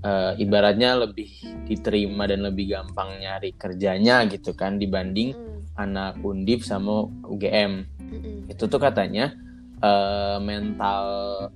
uh, 0.00 0.32
ibaratnya 0.36 0.96
lebih 1.00 1.28
diterima 1.64 2.28
dan 2.28 2.44
lebih 2.44 2.76
gampang 2.76 3.20
nyari 3.20 3.56
kerjanya 3.56 4.24
gitu 4.28 4.52
kan 4.52 4.76
dibanding 4.76 5.32
Mm, 5.34 5.62
anak 5.74 6.14
Undip 6.22 6.62
sama 6.62 7.10
UGM. 7.26 7.82
mm, 7.98 8.14
mm. 8.14 8.38
Itu 8.54 8.70
tuh 8.70 8.78
katanya 8.78 9.34
uh, 9.82 10.38
mental 10.38 11.06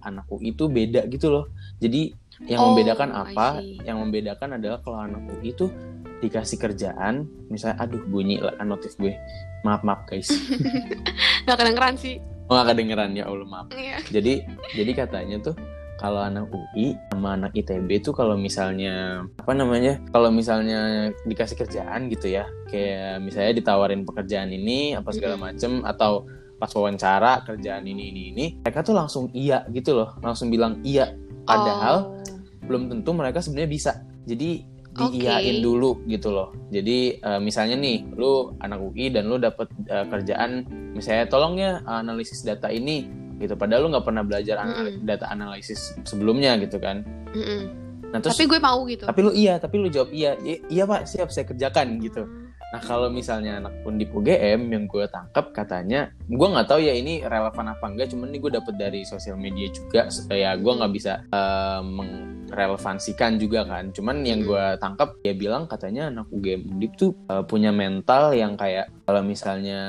anak 0.02 0.26
UI 0.26 0.50
itu 0.50 0.66
beda 0.66 1.06
gitu 1.06 1.30
loh. 1.30 1.46
Jadi 1.78 2.10
yang 2.50 2.58
Oh, 2.62 2.74
membedakan 2.74 3.14
apa? 3.14 3.62
Yang 3.62 3.96
membedakan 4.02 4.58
adalah 4.58 4.78
kalau 4.82 4.98
anak 5.02 5.22
UI 5.38 5.54
itu 5.54 5.70
dikasih 6.18 6.58
kerjaan, 6.58 7.30
misalnya 7.46 7.78
aduh 7.78 8.02
bunyi 8.10 8.42
lah 8.42 8.58
kan 8.58 8.66
notif 8.66 8.98
gue. 8.98 9.14
Maaf 9.62 9.86
maaf 9.86 10.02
guys. 10.10 10.30
Nggak 11.46 11.58
kedengeran 11.62 11.94
sih. 11.94 12.18
Oh 12.48 12.56
gak 12.58 12.74
kedengeran 12.74 13.12
ya 13.14 13.28
Allah 13.28 13.46
maaf. 13.46 13.70
Iya. 13.70 14.02
Jadi 14.08 14.42
jadi 14.74 14.90
katanya 14.98 15.36
tuh 15.38 15.54
kalau 15.98 16.22
anak 16.22 16.46
UI 16.54 16.94
sama 17.10 17.34
anak 17.34 17.52
ITB 17.58 18.00
tuh 18.00 18.14
kalau 18.14 18.38
misalnya 18.38 19.26
apa 19.42 19.52
namanya? 19.52 19.98
Kalau 20.14 20.30
misalnya 20.30 21.10
dikasih 21.26 21.58
kerjaan 21.58 22.06
gitu 22.08 22.30
ya, 22.30 22.46
kayak 22.70 23.18
misalnya 23.20 23.58
ditawarin 23.58 24.06
pekerjaan 24.06 24.54
ini 24.54 24.94
apa 24.94 25.10
segala 25.10 25.34
macem 25.34 25.82
atau 25.82 26.24
pas 26.58 26.70
wawancara 26.70 27.42
kerjaan 27.46 27.86
ini 27.86 28.14
ini 28.14 28.22
ini, 28.34 28.46
mereka 28.62 28.86
tuh 28.86 28.94
langsung 28.94 29.30
iya 29.34 29.66
gitu 29.74 29.98
loh, 29.98 30.14
langsung 30.22 30.48
bilang 30.54 30.78
iya. 30.86 31.12
Padahal 31.42 32.14
Oh. 32.14 32.22
belum 32.68 32.92
tentu 32.92 33.10
mereka 33.16 33.42
sebenarnya 33.42 33.70
bisa. 33.70 33.92
Jadi 34.28 34.62
diiyain 34.98 35.62
dulu 35.62 36.02
gitu 36.10 36.34
loh. 36.34 36.50
Jadi 36.74 37.22
eh, 37.22 37.40
misalnya 37.40 37.78
nih, 37.78 38.06
lu 38.18 38.54
anak 38.60 38.82
UI 38.82 39.14
dan 39.14 39.30
lu 39.30 39.38
dapet 39.38 39.70
eh, 39.86 40.06
kerjaan, 40.10 40.66
misalnya 40.94 41.30
tolong 41.30 41.58
ya 41.58 41.80
analisis 41.86 42.42
data 42.42 42.68
ini 42.68 43.27
gitu. 43.38 43.54
Padahal 43.54 43.82
lu 43.82 43.90
nggak 43.90 44.04
pernah 44.04 44.22
belajar 44.22 44.60
anal- 44.60 44.92
Mm-mm. 44.92 45.02
data 45.02 45.26
analisis 45.26 45.78
sebelumnya 46.02 46.58
gitu 46.58 46.76
kan. 46.76 47.02
Mm-mm. 47.30 47.62
Nah 48.08 48.18
terus, 48.18 48.34
Tapi 48.34 48.46
gue 48.46 48.58
mau 48.58 48.82
gitu. 48.84 49.04
tapi 49.04 49.20
lu 49.20 49.30
iya, 49.30 49.56
tapi 49.56 49.76
lu 49.76 49.86
jawab 49.86 50.08
iya, 50.10 50.32
I- 50.38 50.64
iya 50.66 50.82
pak 50.82 51.04
siap 51.04 51.28
saya 51.28 51.44
kerjakan 51.44 52.00
gitu. 52.00 52.24
Nah 52.68 52.80
kalau 52.80 53.08
misalnya 53.08 53.56
anak 53.58 53.80
undip 53.82 54.12
UGM 54.12 54.68
yang 54.68 54.84
gue 54.84 55.04
tangkap 55.06 55.52
katanya, 55.52 56.08
gue 56.22 56.48
nggak 56.48 56.66
tahu 56.66 56.80
ya 56.80 56.92
ini 56.92 57.20
relevan 57.22 57.64
apa 57.66 57.84
enggak, 57.84 58.08
cuman 58.08 58.28
ini 58.28 58.38
gue 58.38 58.52
dapet 58.54 58.74
dari 58.76 59.00
sosial 59.02 59.36
media 59.36 59.68
juga, 59.68 60.08
supaya 60.08 60.52
gue 60.52 60.72
nggak 60.74 60.92
bisa 60.92 61.24
eh, 61.26 61.80
merelevansikan 62.48 63.36
juga 63.36 63.64
kan. 63.64 63.88
Cuman 63.88 64.20
yang 64.20 64.40
Hmm. 64.40 64.48
gue 64.48 64.64
tangkap 64.78 65.16
dia 65.18 65.32
bilang 65.32 65.64
katanya 65.64 66.08
anak 66.08 66.28
UGM 66.28 66.68
undip 66.70 66.92
tuh 66.94 67.12
eh, 67.24 67.44
punya 67.44 67.70
mental 67.70 68.32
yang 68.32 68.52
kayak 68.52 68.88
kalau 69.04 69.20
misalnya 69.20 69.80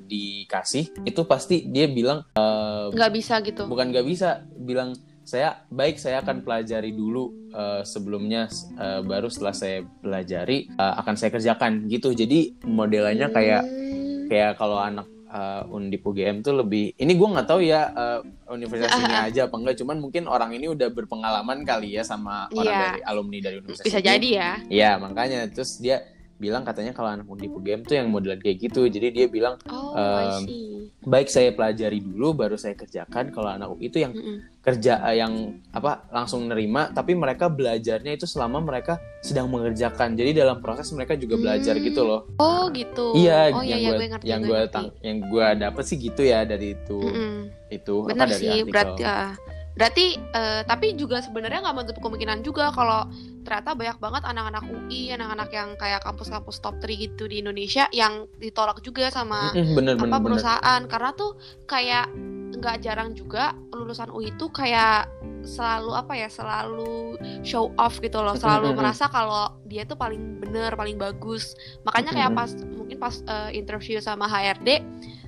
dikasih 0.00 0.90
itu 1.02 1.22
pasti 1.24 1.66
dia 1.66 1.86
bilang 1.86 2.22
eh, 2.34 2.53
nggak 2.90 3.12
bisa 3.12 3.34
gitu. 3.40 3.62
bukan 3.64 3.86
nggak 3.88 4.04
bisa 4.04 4.28
bilang 4.54 4.92
saya 5.22 5.64
baik 5.68 5.96
saya 5.96 6.20
akan 6.20 6.40
pelajari 6.40 6.92
dulu 6.92 7.24
eh, 7.48 7.80
sebelumnya 7.82 8.44
eh, 8.74 9.00
baru 9.00 9.28
setelah 9.28 9.52
saya 9.52 9.80
pelajari 9.98 10.68
eh, 10.68 10.94
akan 10.98 11.14
saya 11.14 11.30
kerjakan 11.30 11.86
gitu 11.86 12.12
jadi 12.12 12.52
modelannya 12.62 13.28
kayak 13.30 13.62
Hmm. 13.64 14.26
kayak 14.26 14.56
kalau 14.56 14.80
anak 14.80 15.04
uh, 15.28 15.68
Undip 15.68 16.00
UGM 16.02 16.40
tuh 16.40 16.56
lebih 16.56 16.96
ini 16.96 17.12
gue 17.12 17.28
nggak 17.28 17.44
tahu 17.44 17.60
ya 17.60 17.92
uh, 17.92 18.24
universitas 18.48 18.96
ini 18.96 19.12
aja 19.28 19.40
apa 19.44 19.54
enggak 19.54 19.76
cuman 19.76 20.00
mungkin 20.00 20.24
orang 20.24 20.50
ini 20.50 20.64
udah 20.66 20.88
berpengalaman 20.88 21.60
kali 21.62 21.92
ya 21.92 22.00
sama 22.00 22.48
orang 22.48 22.64
Iya. 22.66 22.80
dari 22.82 23.00
alumni 23.04 23.38
dari 23.38 23.56
universitas 23.58 23.84
Bisa 23.84 24.00
ini. 24.00 24.06
jadi 24.06 24.28
ya. 24.30 24.50
Iya 24.64 24.90
makanya 24.96 25.38
terus 25.46 25.76
dia 25.76 26.00
bilang 26.34 26.64
katanya 26.64 26.90
kalau 26.90 27.12
anak 27.12 27.26
Undip 27.26 27.52
UGM 27.52 27.84
tuh 27.84 27.94
yang 27.94 28.08
modelan 28.08 28.40
kayak 28.40 28.58
gitu 28.60 28.88
jadi 28.88 29.12
dia 29.12 29.26
bilang 29.28 29.60
Oh, 29.68 29.92
Um, 29.92 30.16
I 30.16 30.26
see. 30.42 30.73
Baik 31.04 31.28
saya 31.28 31.52
pelajari 31.52 32.00
dulu 32.00 32.32
baru 32.34 32.56
saya 32.56 32.72
kerjakan 32.72 33.28
kalau 33.28 33.48
anak 33.48 33.68
UI 33.70 33.86
itu 33.86 34.00
yang 34.00 34.12
Mm-mm. 34.12 34.40
kerja 34.58 35.04
eh, 35.04 35.20
yang 35.20 35.32
apa 35.70 36.08
langsung 36.08 36.48
nerima 36.48 36.88
tapi 36.88 37.12
mereka 37.12 37.46
belajarnya 37.46 38.16
itu 38.16 38.24
selama 38.24 38.58
mereka 38.58 38.96
sedang 39.20 39.46
mengerjakan 39.46 40.16
jadi 40.16 40.32
dalam 40.34 40.58
proses 40.58 40.88
mereka 40.90 41.12
juga 41.14 41.36
belajar 41.36 41.76
Hmm. 41.76 41.84
gitu 41.84 42.02
loh 42.02 42.20
Oh, 42.36 42.72
gitu. 42.72 43.12
iya 43.14 43.52
oh, 43.52 43.60
yang 43.60 43.80
iya, 43.80 43.90
gue 43.90 43.96
gue 43.96 44.08
ngerti, 44.10 44.26
yang 44.26 44.40
gue 44.42 44.60
tang 44.68 44.88
yang 45.00 45.18
gue 45.22 45.46
dapet 45.60 45.84
sih 45.84 45.96
gitu 45.96 46.22
ya 46.24 46.42
dari 46.42 46.72
itu 46.72 46.98
Mm-mm. 46.98 47.34
itu 47.68 47.94
Bener 48.02 48.24
apa 48.24 48.32
dari 48.32 48.40
sih, 48.40 48.48
artikel 48.50 48.68
berarti 48.72 49.02
ah. 49.04 49.32
Berarti 49.74 50.18
eh, 50.18 50.62
tapi 50.64 50.94
juga 50.94 51.18
sebenarnya 51.18 51.66
nggak 51.66 51.76
menutup 51.76 51.98
kemungkinan 51.98 52.46
juga 52.46 52.70
kalau 52.70 53.10
ternyata 53.44 53.76
banyak 53.76 53.98
banget 54.00 54.22
anak-anak 54.24 54.64
UI, 54.72 55.12
anak-anak 55.12 55.50
yang 55.52 55.68
kayak 55.76 56.00
kampus-kampus 56.00 56.64
top 56.64 56.80
3 56.80 56.94
gitu 56.96 57.28
di 57.28 57.44
Indonesia 57.44 57.90
yang 57.92 58.24
ditolak 58.40 58.80
juga 58.80 59.12
sama 59.12 59.52
bener 59.52 59.68
apa 59.68 59.76
bener 59.76 59.98
bener. 60.00 60.24
perusahaan. 60.24 60.80
Karena 60.88 61.10
tuh 61.12 61.36
kayak 61.68 62.08
nggak 62.54 62.76
jarang 62.86 63.12
juga 63.12 63.52
lulusan 63.74 64.08
UI 64.14 64.32
itu 64.32 64.46
kayak 64.48 65.10
selalu 65.44 65.92
apa 65.92 66.16
ya 66.16 66.28
selalu 66.32 67.20
show 67.44 67.68
off 67.76 68.00
gitu 68.00 68.22
loh. 68.24 68.38
Selalu 68.38 68.72
merasa 68.72 69.10
kalau 69.12 69.52
dia 69.68 69.84
tuh 69.84 69.98
paling 70.00 70.40
bener 70.40 70.72
paling 70.72 70.96
bagus. 70.96 71.52
Makanya 71.84 72.16
kayak 72.16 72.32
pas 72.32 72.50
mungkin 72.56 72.96
pas 72.96 73.20
eh, 73.20 73.58
interview 73.60 74.00
sama 74.00 74.24
HRD 74.24 74.80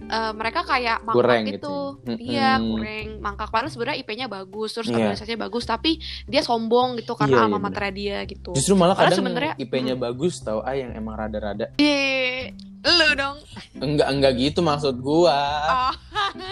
eh, 0.06 0.32
mereka 0.32 0.60
kayak 0.62 1.02
mangkak 1.02 1.16
Kurang 1.16 1.42
gitu, 1.44 1.76
gitu 2.00 2.08
ya. 2.08 2.16
iya 2.16 2.50
Mm-mm. 2.56 2.70
kurang 2.72 3.08
mangkak 3.18 3.48
padahal 3.48 3.68
sebenarnya 3.68 3.98
IP-nya 3.98 4.26
bagus 4.26 4.70
terus 4.70 4.86
Iya. 4.86 4.94
organisasinya 4.96 5.40
bagus 5.42 5.64
tapi 5.64 5.90
dia 6.24 6.40
sombong 6.40 6.96
gitu 6.96 7.12
karena 7.12 7.32
Iya, 7.32 7.40
iya, 7.40 7.48
alma 7.48 7.58
bener. 7.58 7.66
mater 7.68 7.84
dia 7.92 8.18
gitu 8.24 8.50
justru 8.52 8.74
malah 8.74 8.92
Padahal 8.92 9.08
kadang 9.08 9.18
sebenarnya- 9.20 9.56
IP-nya 9.56 9.94
bagus 9.94 10.34
tau 10.38 10.60
ah 10.60 10.72
yang 10.72 10.92
emang 10.92 11.14
rada-rada 11.16 11.66
Yeay, 11.76 12.54
lu 12.82 13.08
dong 13.14 13.36
enggak 13.76 14.08
enggak 14.08 14.32
gitu 14.36 14.60
maksud 14.60 14.94
gua 14.96 15.38
oh. 15.66 15.94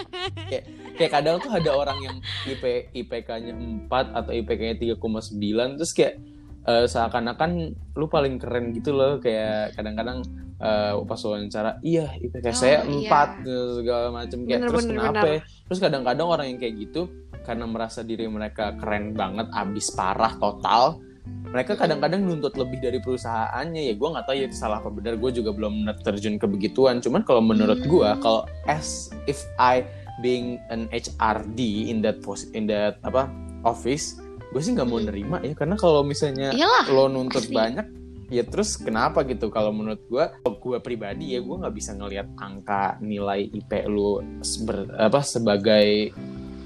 kayak 0.97 1.13
kadang 1.13 1.39
tuh 1.39 1.51
ada 1.51 1.71
orang 1.71 1.99
yang 2.01 2.17
IP 2.45 2.63
IPK-nya 2.93 3.55
4 3.87 3.91
atau 3.91 4.33
IPK-nya 4.33 4.77
3,9 4.99 5.39
terus 5.77 5.93
kayak 5.93 6.15
eh, 6.65 6.87
seakan-akan 6.87 7.51
lu 7.95 8.07
paling 8.07 8.37
keren 8.37 8.73
gitu 8.73 8.93
loh 8.93 9.17
kayak 9.19 9.75
kadang-kadang 9.75 10.25
eh, 10.57 10.93
pas 11.01 11.21
wawancara 11.21 11.79
iya 11.81 12.09
IPK 12.17 12.47
Oh, 12.47 12.55
saya 12.55 12.79
iya. 12.87 13.11
4 13.11 13.43
gitu, 13.43 13.57
segala 13.79 14.07
macam 14.11 14.39
kayak 14.43 14.61
Bener, 14.61 14.69
terus 14.69 14.85
bener, 14.85 14.97
kenapa 14.97 15.15
bener. 15.21 15.29
ya? 15.29 15.41
terus 15.65 15.79
kadang-kadang 15.79 16.27
orang 16.27 16.47
yang 16.49 16.59
kayak 16.59 16.75
gitu 16.79 17.03
karena 17.45 17.65
merasa 17.65 18.01
diri 18.01 18.25
mereka 18.25 18.73
keren 18.77 19.13
banget 19.13 19.47
abis 19.53 19.93
parah 19.93 20.33
total 20.37 20.97
mereka 21.25 21.77
kadang-kadang 21.77 22.21
nuntut 22.21 22.53
lebih 22.55 22.81
dari 22.81 22.99
perusahaannya 22.99 23.87
ya 23.87 23.95
gue 23.95 24.09
nggak 24.11 24.25
tahu 24.25 24.37
ya 24.37 24.49
salah 24.51 24.81
apa 24.81 24.91
benar 24.91 25.15
gue 25.15 25.31
juga 25.31 25.53
belum 25.53 25.75
terjun 26.03 26.37
ke 26.37 26.45
begituan 26.45 26.99
cuman 26.99 27.23
kalau 27.23 27.41
menurut 27.41 27.81
Hmm. 27.81 27.89
gue 27.89 28.09
kalau 28.21 28.43
as 28.67 29.09
if 29.25 29.41
I 29.57 29.85
being 30.21 30.57
an 30.69 30.87
HRD 30.89 31.89
in 31.89 32.01
that 32.01 32.21
pos 32.21 32.49
in 32.53 32.65
that 32.67 32.97
apa 33.03 33.29
office 33.63 34.17
gue 34.55 34.63
sih 34.63 34.71
nggak 34.71 34.87
mau 34.87 34.97
Hmm. 34.97 35.11
nerima 35.11 35.37
ya 35.41 35.53
karena 35.53 35.75
kalau 35.75 36.01
misalnya 36.01 36.55
iyalah 36.55 36.87
lo 36.87 37.11
nuntut 37.11 37.43
pasti. 37.43 37.51
banyak 37.53 37.87
ya 38.31 38.43
terus 38.43 38.79
kenapa 38.79 39.21
gitu 39.23 39.51
kalau 39.51 39.69
menurut 39.69 40.01
gue 40.07 40.25
gue 40.47 40.79
pribadi 40.79 41.35
ya 41.35 41.43
gue 41.43 41.57
nggak 41.59 41.75
bisa 41.75 41.91
ngelihat 41.93 42.31
angka 42.37 42.97
nilai 42.99 43.45
IP 43.45 43.85
lu 43.85 44.23
ber- 44.63 44.95
apa 44.97 45.21
sebagai 45.21 46.15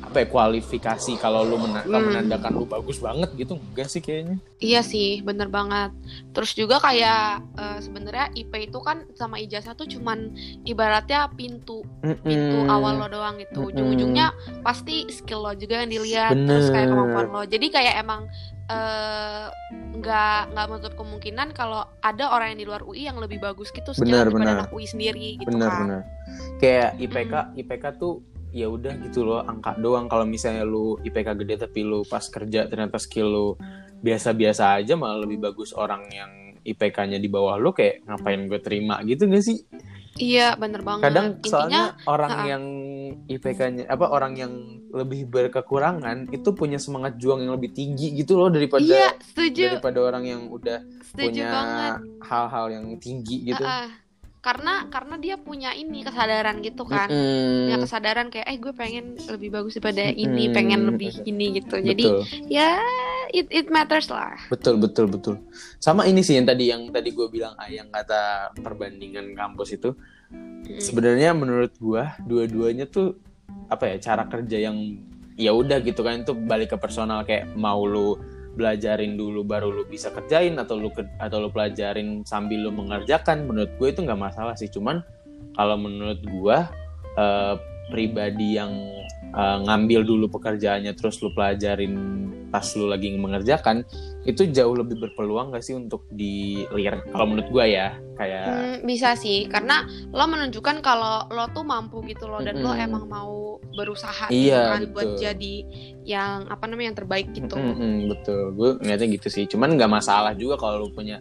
apa 0.09 0.17
ya 0.19 0.27
kualifikasi 0.27 1.13
kalau 1.17 1.45
lu 1.45 1.57
mena- 1.59 1.85
Hmm. 1.85 2.01
menandakan 2.03 2.53
lu 2.55 2.65
bagus 2.65 2.97
banget 2.99 3.29
gitu 3.37 3.61
enggak 3.61 3.87
sih 3.87 4.01
kayaknya 4.01 4.41
Iya 4.59 4.83
sih, 4.83 5.21
bener 5.21 5.47
banget. 5.47 5.95
Terus 6.33 6.51
juga 6.53 6.81
kayak 6.81 7.23
eh, 7.55 7.79
sebenarnya 7.79 8.33
IP 8.33 8.51
itu 8.65 8.79
kan 8.79 9.07
sama 9.13 9.37
ijazah 9.37 9.71
tuh 9.73 9.87
cuman 9.87 10.33
ibaratnya 10.65 11.31
pintu 11.31 11.85
pintu 12.01 12.59
Mm-mm. 12.59 12.67
awal 12.69 12.97
lo 12.97 13.07
doang 13.07 13.37
gitu. 13.37 13.61
Mm-mm. 13.61 13.71
Ujung-ujungnya 13.71 14.33
pasti 14.61 15.07
skill 15.09 15.43
lo 15.43 15.53
juga 15.53 15.79
yang 15.79 15.93
dilihat, 15.93 16.35
terus 16.35 16.69
kayak 16.69 16.89
Bener. 16.89 16.97
kemampuan 16.97 17.27
lo. 17.29 17.43
Jadi 17.45 17.67
kayak 17.69 17.95
emang 17.99 18.27
eh, 18.67 19.47
nggak 19.95 20.53
nggak 20.53 20.67
menutup 20.67 20.95
kemungkinan 20.95 21.49
kalau 21.53 21.87
ada 22.01 22.25
orang 22.29 22.53
yang 22.53 22.59
di 22.59 22.67
luar 22.67 22.83
UI 22.83 23.05
yang 23.05 23.17
lebih 23.17 23.39
bagus 23.39 23.71
gitu 23.71 23.97
Bener, 23.97 24.27
daripada 24.27 24.45
bener. 24.45 24.57
anak 24.59 24.71
UI 24.71 24.85
sendiri 24.85 25.37
gitu 25.37 25.49
bener 25.49 25.69
kan. 25.69 25.81
bener 25.81 26.01
kayak 26.57 26.89
IPK 26.99 27.33
IPK 27.57 27.85
tuh 27.97 28.21
ya 28.53 28.67
udah 28.69 28.95
gitu 29.05 29.29
loh 29.29 29.45
angka 29.45 29.77
doang 29.77 30.09
kalau 30.09 30.25
misalnya 30.25 30.65
lu 30.65 30.97
IPK 31.05 31.45
gede 31.45 31.55
tapi 31.69 31.85
lu 31.85 32.03
pas 32.09 32.25
kerja 32.25 32.65
ternyata 32.67 32.97
skill 32.97 33.29
lu 33.29 33.49
biasa-biasa 34.01 34.79
aja 34.81 34.95
malah 34.95 35.21
lebih 35.27 35.43
bagus 35.43 35.75
orang 35.75 36.07
yang 36.11 36.31
IPK-nya 36.65 37.17
di 37.17 37.29
bawah 37.31 37.57
lu 37.57 37.73
kayak 37.73 38.05
ngapain 38.05 38.45
gue 38.47 38.61
terima 38.61 39.01
gitu 39.05 39.29
gak 39.29 39.45
sih 39.45 39.59
Iya, 40.19 40.59
bener 40.59 40.83
banget. 40.83 41.03
kadang 41.07 41.27
Intinya 41.39 41.47
soalnya 41.47 41.83
orang 42.11 42.33
ha-ha. 42.35 42.51
yang 42.51 42.65
IPK-nya 43.31 43.85
apa 43.87 44.07
orang 44.11 44.35
yang 44.35 44.53
lebih 44.91 45.31
berkekurangan 45.31 46.35
itu 46.35 46.51
punya 46.53 46.77
semangat 46.77 47.17
juang 47.23 47.47
yang 47.47 47.55
lebih 47.55 47.71
tinggi 47.71 48.19
gitu 48.19 48.35
loh 48.35 48.51
daripada 48.51 48.83
iya, 48.83 49.15
setuju, 49.23 49.79
daripada 49.79 49.99
orang 50.03 50.25
yang 50.27 50.43
udah 50.51 50.83
setuju 51.07 51.23
punya 51.23 51.51
hal-hal 52.25 52.67
yang 52.73 52.85
tinggi 52.99 53.47
gitu 53.47 53.63
Heeh. 53.63 54.08
Karena 54.49 54.89
karena 54.89 55.21
dia 55.21 55.37
punya 55.37 55.77
ini 55.77 56.01
kesadaran 56.01 56.65
gitu 56.65 56.89
kan. 56.89 57.13
Mm-mm. 57.13 57.69
punya 57.69 57.77
kesadaran 57.85 58.27
kayak 58.33 58.49
eh 58.49 58.57
gue 58.57 58.73
pengen 58.73 59.05
lebih 59.29 59.53
bagus 59.53 59.77
daripada 59.77 60.09
Mm-mm. 60.09 60.25
ini 60.25 60.45
pengen 60.49 60.81
lebih 60.89 61.13
ini 61.23 61.61
gitu 61.61 61.77
jadi 61.77 62.01
Betul. 62.01 62.49
ya 62.49 62.81
it 63.29 63.45
it 63.53 63.69
matters 63.69 64.09
lah 64.09 64.41
Betul 64.49 64.81
betul 64.81 65.05
betul. 65.05 65.37
Sama 65.77 66.09
ini 66.09 66.25
sih 66.25 66.41
yang 66.41 66.49
tadi 66.49 66.73
yang 66.73 66.89
tadi 66.89 67.13
gue 67.13 67.29
bilang 67.29 67.53
ah, 67.61 67.69
yang 67.69 67.93
kata 67.93 68.57
perbandingan 68.57 69.37
kampus 69.37 69.77
itu 69.77 69.93
Mm. 70.29 70.77
sebenarnya 70.77 71.33
menurut 71.33 71.73
gue 71.81 72.05
dua-duanya 72.25 72.85
tuh 72.85 73.17
apa 73.73 73.89
ya 73.89 73.97
cara 73.97 74.29
kerja 74.29 74.61
yang 74.61 74.77
ya 75.41 75.57
udah 75.57 75.81
gitu 75.81 76.05
kan 76.05 76.21
itu 76.21 76.37
balik 76.37 76.73
ke 76.73 76.77
personal 76.77 77.25
kayak 77.25 77.49
mau 77.57 77.81
lu 77.89 78.21
belajarin 78.57 79.19
dulu 79.19 79.45
baru 79.45 79.69
lu 79.71 79.85
bisa 79.85 80.09
kerjain 80.15 80.57
atau 80.57 80.79
lu 80.79 80.91
atau 81.21 81.37
lu 81.43 81.49
pelajarin 81.53 82.25
sambil 82.25 82.69
lu 82.69 82.73
mengerjakan 82.73 83.45
menurut 83.45 83.71
gue 83.77 83.89
itu 83.91 84.01
nggak 84.05 84.21
masalah 84.21 84.55
sih. 84.57 84.71
Cuman 84.71 85.03
kalau 85.59 85.77
menurut 85.77 86.21
gue 86.23 86.59
eh, 87.19 87.55
pribadi 87.89 88.61
yang 88.61 88.73
eh, 89.31 89.59
ngambil 89.65 90.05
dulu 90.05 90.27
pekerjaannya 90.31 90.93
terus 90.93 91.21
lu 91.21 91.31
pelajarin 91.33 91.95
pas 92.49 92.65
lu 92.73 92.89
lagi 92.89 93.13
mengerjakan 93.13 93.85
itu 94.25 94.49
jauh 94.49 94.73
lebih 94.73 94.97
berpeluang 94.99 95.53
gak 95.53 95.61
sih 95.61 95.77
untuk 95.77 96.09
dilirik 96.09 97.05
kalau 97.13 97.29
menurut 97.29 97.49
gue 97.49 97.65
ya 97.69 97.93
kayak 98.17 98.45
Hmm, 98.49 98.77
bisa 98.83 99.13
sih 99.13 99.45
karena 99.47 99.85
lo 100.11 100.25
menunjukkan 100.25 100.81
kalau 100.81 101.29
lo 101.29 101.45
tuh 101.53 101.61
mampu 101.61 102.01
gitu 102.09 102.25
loh 102.25 102.41
dan 102.41 102.57
lo 102.59 102.73
Mm-mm. 102.73 102.87
emang 102.89 103.05
mau 103.05 103.61
berusaha 103.71 104.33
Iya, 104.33 104.41
gitu 104.49 104.61
kan 104.65 104.83
buat 104.91 105.09
betul. 105.13 105.21
jadi 105.23 105.55
yang 106.03 106.49
apa 106.49 106.65
namanya 106.65 106.87
yang 106.89 106.99
terbaik 106.99 107.29
gitu 107.37 107.53
Mm-mm, 107.55 108.09
betul 108.09 108.43
gue 108.57 108.71
ngeliatnya 108.81 109.09
gitu 109.13 109.29
sih 109.29 109.45
cuman 109.45 109.77
nggak 109.77 109.93
masalah 109.93 110.33
juga 110.33 110.57
kalau 110.57 110.83
lu 110.83 110.91
punya 110.91 111.21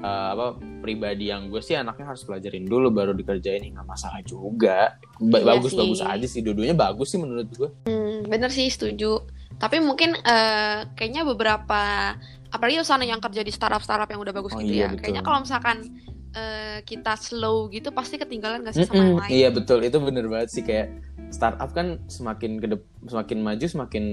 uh, 0.00 0.28
apa 0.32 0.46
pribadi 0.78 1.28
yang 1.28 1.48
gue 1.48 1.58
sih 1.58 1.74
anaknya 1.74 2.08
harus 2.08 2.22
pelajarin 2.22 2.64
dulu 2.64 2.88
baru 2.88 3.12
dikerjain. 3.12 3.62
Nggak 3.64 3.86
masalah 3.86 4.20
juga. 4.22 4.96
Ba- 5.18 5.38
Iya 5.38 5.46
bagus 5.56 5.70
sih. 5.70 5.78
bagus 5.78 6.00
aja 6.00 6.26
sih. 6.26 6.40
Dua-duanya 6.40 6.74
bagus 6.74 7.08
sih 7.08 7.18
menurut 7.18 7.48
gue. 7.48 7.68
Hmm, 7.86 8.26
bener 8.26 8.48
sih 8.48 8.66
setuju. 8.66 9.22
Tapi 9.56 9.78
mungkin 9.78 10.14
eh, 10.14 10.86
kayaknya 10.94 11.22
beberapa 11.24 12.14
apalagi 12.48 12.80
sana 12.80 13.02
yang 13.02 13.18
kerja 13.18 13.42
di 13.42 13.50
startup 13.50 13.82
startup 13.82 14.08
yang 14.08 14.18
udah 14.18 14.32
bagus 14.32 14.54
Oh, 14.54 14.58
gitu 14.58 14.72
iya, 14.72 14.86
ya. 14.86 14.88
betul. 14.88 15.02
kayaknya 15.04 15.22
kalau 15.22 15.38
misalkan 15.42 15.76
eh, 16.34 16.78
kita 16.84 17.14
slow 17.16 17.70
gitu 17.72 17.92
pasti 17.94 18.20
ketinggalan 18.20 18.64
gak 18.66 18.74
sih 18.76 18.84
sama 18.84 19.04
yang 19.04 19.16
Mm-mm, 19.16 19.22
lain? 19.24 19.30
Iya 19.32 19.48
betul. 19.52 19.78
Itu 19.84 19.98
bener 20.02 20.26
banget 20.28 20.48
sih. 20.52 20.62
Kayak 20.64 20.98
startup 21.28 21.76
kan 21.76 22.00
semakin 22.08 22.56
ke 22.56 22.66
semakin 23.04 23.38
maju 23.44 23.66
semakin 23.68 24.04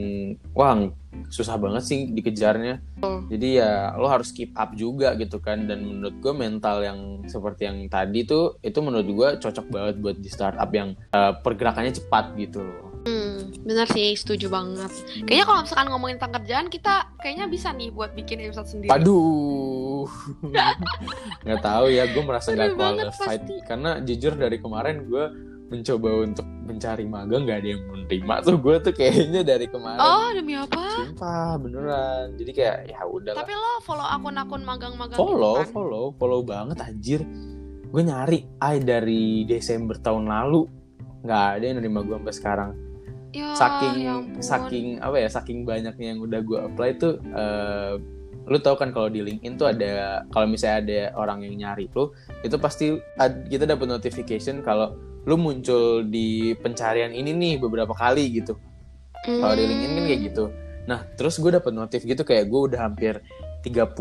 wah 0.52 0.92
susah 1.32 1.56
banget 1.56 1.84
sih 1.88 2.00
dikejarnya. 2.12 2.84
Jadi 3.32 3.48
ya 3.58 3.96
lo 3.96 4.12
harus 4.12 4.36
keep 4.36 4.52
up 4.60 4.76
juga 4.76 5.16
gitu 5.16 5.40
kan. 5.40 5.66
Dan 5.66 5.88
menurut 5.88 6.16
gue 6.20 6.34
mental 6.36 6.84
yang 6.84 7.00
seperti 7.26 7.68
yang 7.72 7.88
tadi 7.88 8.28
tuh 8.28 8.60
itu 8.60 8.80
menurut 8.84 9.08
gue 9.08 9.30
cocok 9.42 9.66
banget 9.72 9.96
buat 10.04 10.18
di 10.20 10.30
startup 10.30 10.70
yang 10.76 10.94
uh, 11.16 11.34
pergerakannya 11.40 11.96
cepat 11.96 12.36
gitu 12.36 12.62
loh 12.62 12.85
bener 13.66 13.88
sih, 13.90 14.14
setuju 14.14 14.48
banget. 14.54 14.94
Kayaknya 15.26 15.46
kalau 15.50 15.60
misalkan 15.66 15.88
ngomongin 15.90 16.16
tentang 16.22 16.34
kerjaan, 16.42 16.68
kita 16.70 17.10
kayaknya 17.18 17.46
bisa 17.50 17.74
nih 17.74 17.90
buat 17.90 18.14
bikin 18.14 18.46
episode 18.46 18.70
sendiri. 18.70 18.94
Aduh, 18.94 20.06
nggak 21.44 21.60
tahu 21.66 21.86
ya, 21.90 22.06
gue 22.06 22.24
merasa 22.24 22.54
nggak 22.54 22.78
qualified 22.78 23.42
pasti. 23.42 23.56
karena 23.66 23.98
jujur 24.06 24.38
dari 24.38 24.62
kemarin 24.62 25.10
gue 25.10 25.26
mencoba 25.66 26.10
untuk 26.22 26.46
mencari 26.46 27.10
magang 27.10 27.42
nggak 27.50 27.58
ada 27.58 27.70
yang 27.74 27.82
menerima 27.90 28.34
tuh 28.46 28.58
gue 28.62 28.76
tuh 28.86 28.94
kayaknya 28.94 29.42
dari 29.42 29.66
kemarin. 29.66 29.98
Oh, 29.98 30.30
demi 30.30 30.54
apa? 30.54 31.02
Sumpah 31.02 31.58
beneran. 31.58 32.38
Jadi 32.38 32.52
kayak 32.54 32.78
ya 32.86 33.02
udah 33.02 33.34
Tapi 33.34 33.54
lo 33.58 33.82
follow 33.82 34.06
akun-akun 34.06 34.62
magang-magang 34.62 35.18
follow, 35.18 35.58
gitu 35.58 35.66
kan? 35.66 35.74
follow, 35.74 36.06
follow 36.22 36.42
banget 36.46 36.78
anjir. 36.86 37.22
Gue 37.90 38.02
nyari 38.06 38.46
ay 38.62 38.78
dari 38.86 39.42
Desember 39.50 39.98
tahun 39.98 40.30
lalu 40.30 40.70
nggak 41.26 41.46
ada 41.58 41.64
yang 41.66 41.78
nerima 41.82 42.06
gue 42.06 42.14
sampai 42.22 42.36
sekarang 42.38 42.72
Ya, 43.36 43.52
saking 43.52 43.96
ya 44.00 44.16
ampun. 44.16 44.40
saking 44.40 44.86
apa 45.04 45.18
ya 45.20 45.28
saking 45.28 45.68
banyaknya 45.68 46.16
yang 46.16 46.24
udah 46.24 46.40
gue 46.40 46.60
apply 46.72 46.90
tuh 46.96 47.20
eh, 47.20 48.00
lu 48.46 48.58
tau 48.64 48.80
kan 48.80 48.96
kalau 48.96 49.12
di 49.12 49.20
LinkedIn 49.20 49.60
tuh 49.60 49.68
ada 49.68 50.24
kalau 50.32 50.48
misalnya 50.48 50.78
ada 50.80 51.00
orang 51.20 51.44
yang 51.44 51.56
nyari 51.60 51.92
lu 51.92 52.16
itu 52.46 52.56
pasti 52.56 52.96
ad- 53.20 53.50
kita 53.52 53.68
dapat 53.68 53.92
notification 53.92 54.64
kalau 54.64 54.96
lu 55.26 55.36
muncul 55.36 56.06
di 56.06 56.54
pencarian 56.56 57.10
ini 57.12 57.34
nih 57.34 57.54
beberapa 57.58 57.92
kali 57.92 58.30
gitu. 58.40 58.56
Kalau 59.26 59.58
di 59.58 59.66
LinkedIn 59.66 59.92
kan 59.98 60.04
kayak 60.06 60.22
gitu. 60.32 60.44
Nah 60.86 61.02
terus 61.18 61.42
gue 61.42 61.50
dapet 61.50 61.74
notif 61.74 62.06
gitu 62.06 62.22
kayak 62.22 62.46
gue 62.46 62.62
udah 62.72 62.80
hampir 62.86 63.20
30 63.66 63.98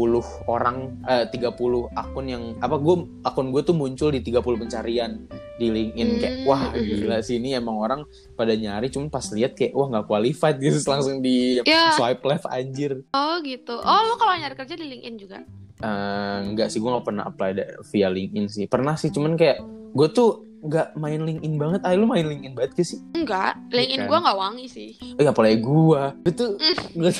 orang 0.46 0.76
eh, 1.02 1.24
30 1.26 1.56
akun 1.90 2.26
yang 2.26 2.54
apa 2.58 2.76
gue 2.76 2.94
akun 3.22 3.48
gue 3.48 3.62
tuh 3.62 3.72
muncul 3.72 4.08
di 4.08 4.20
30 4.20 4.44
pencarian 4.60 5.24
di 5.54 5.66
LinkedIn 5.66 6.08
kayak 6.18 6.32
Hmm. 6.36 6.46
wah 6.46 6.62
gila 6.70 7.18
sih 7.18 7.38
ini 7.38 7.54
emang 7.54 7.78
orang 7.78 8.00
pada 8.32 8.52
nyari 8.52 8.86
cuman 8.86 9.08
pas 9.08 9.24
lihat 9.26 9.54
kayak 9.54 9.72
wah 9.72 9.88
nggak 9.88 10.04
qualified 10.04 10.60
gitu 10.62 10.84
langsung 10.84 11.18
di 11.18 11.64
Ya. 11.64 11.94
swipe 11.94 12.20
left 12.22 12.44
anjir 12.46 13.00
Oh 13.10 13.40
gitu. 13.40 13.72
Oh 13.74 14.00
lu 14.04 14.14
kalau 14.14 14.34
nyari 14.34 14.52
kerja 14.52 14.74
di 14.74 14.84
LinkedIn 14.84 15.16
juga? 15.16 15.38
Eh, 15.76 16.38
enggak 16.44 16.68
sih 16.68 16.78
gue 16.78 16.86
nggak 16.86 17.04
pernah 17.04 17.24
apply 17.24 17.50
via 17.86 18.08
LinkedIn 18.08 18.46
sih 18.46 18.64
pernah 18.64 18.94
sih 18.94 19.08
cuman 19.08 19.34
kayak 19.34 19.58
gue 19.90 20.08
tuh 20.10 20.53
nggak 20.64 20.86
main 20.94 21.20
LinkedIn 21.20 21.54
banget 21.54 21.80
ah 21.80 21.92
lu 21.92 22.04
main 22.04 22.24
LinkedIn 22.24 22.52
banget 22.52 22.72
gak 22.74 22.86
sih 22.86 22.98
Enggak, 23.12 23.52
LinkedIn 23.68 24.04
gua 24.04 24.18
nggak 24.18 24.38
wangi 24.38 24.66
sih. 24.66 24.90
Eh 25.14 25.22
apalagi 25.22 25.58
gua 25.58 26.16
itu 26.22 26.44
Mm. 26.54 26.76
gue 26.94 27.10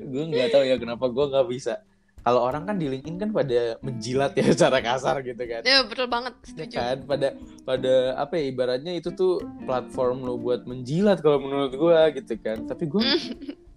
gue 0.00 0.24
nggak 0.30 0.48
tahu 0.48 0.62
ya 0.62 0.76
kenapa 0.76 1.04
gua 1.06 1.24
nggak 1.28 1.46
bisa 1.48 1.82
kalau 2.20 2.40
orang 2.40 2.64
kan 2.64 2.74
di 2.74 2.86
LinkedIn 2.86 3.18
kan 3.18 3.30
pada 3.30 3.76
menjilat 3.80 4.32
ya 4.32 4.46
secara 4.54 4.78
kasar 4.78 5.20
gitu 5.20 5.42
kan 5.42 5.60
Ya 5.60 5.82
betul 5.82 6.06
banget, 6.06 6.32
Ya 6.38 6.46
setuju. 6.64 6.74
kan 6.74 6.96
pada 7.04 7.28
pada 7.62 7.94
apa 8.16 8.32
ya 8.34 8.44
ibaratnya 8.46 8.92
itu 8.92 9.10
tuh 9.10 9.38
platform 9.60 10.22
lo 10.22 10.34
buat 10.36 10.62
menjilat 10.62 11.18
kalau 11.18 11.38
menurut 11.38 11.74
gua 11.74 12.08
gitu 12.08 12.38
kan 12.38 12.62
tapi 12.62 12.86
gua 12.86 13.02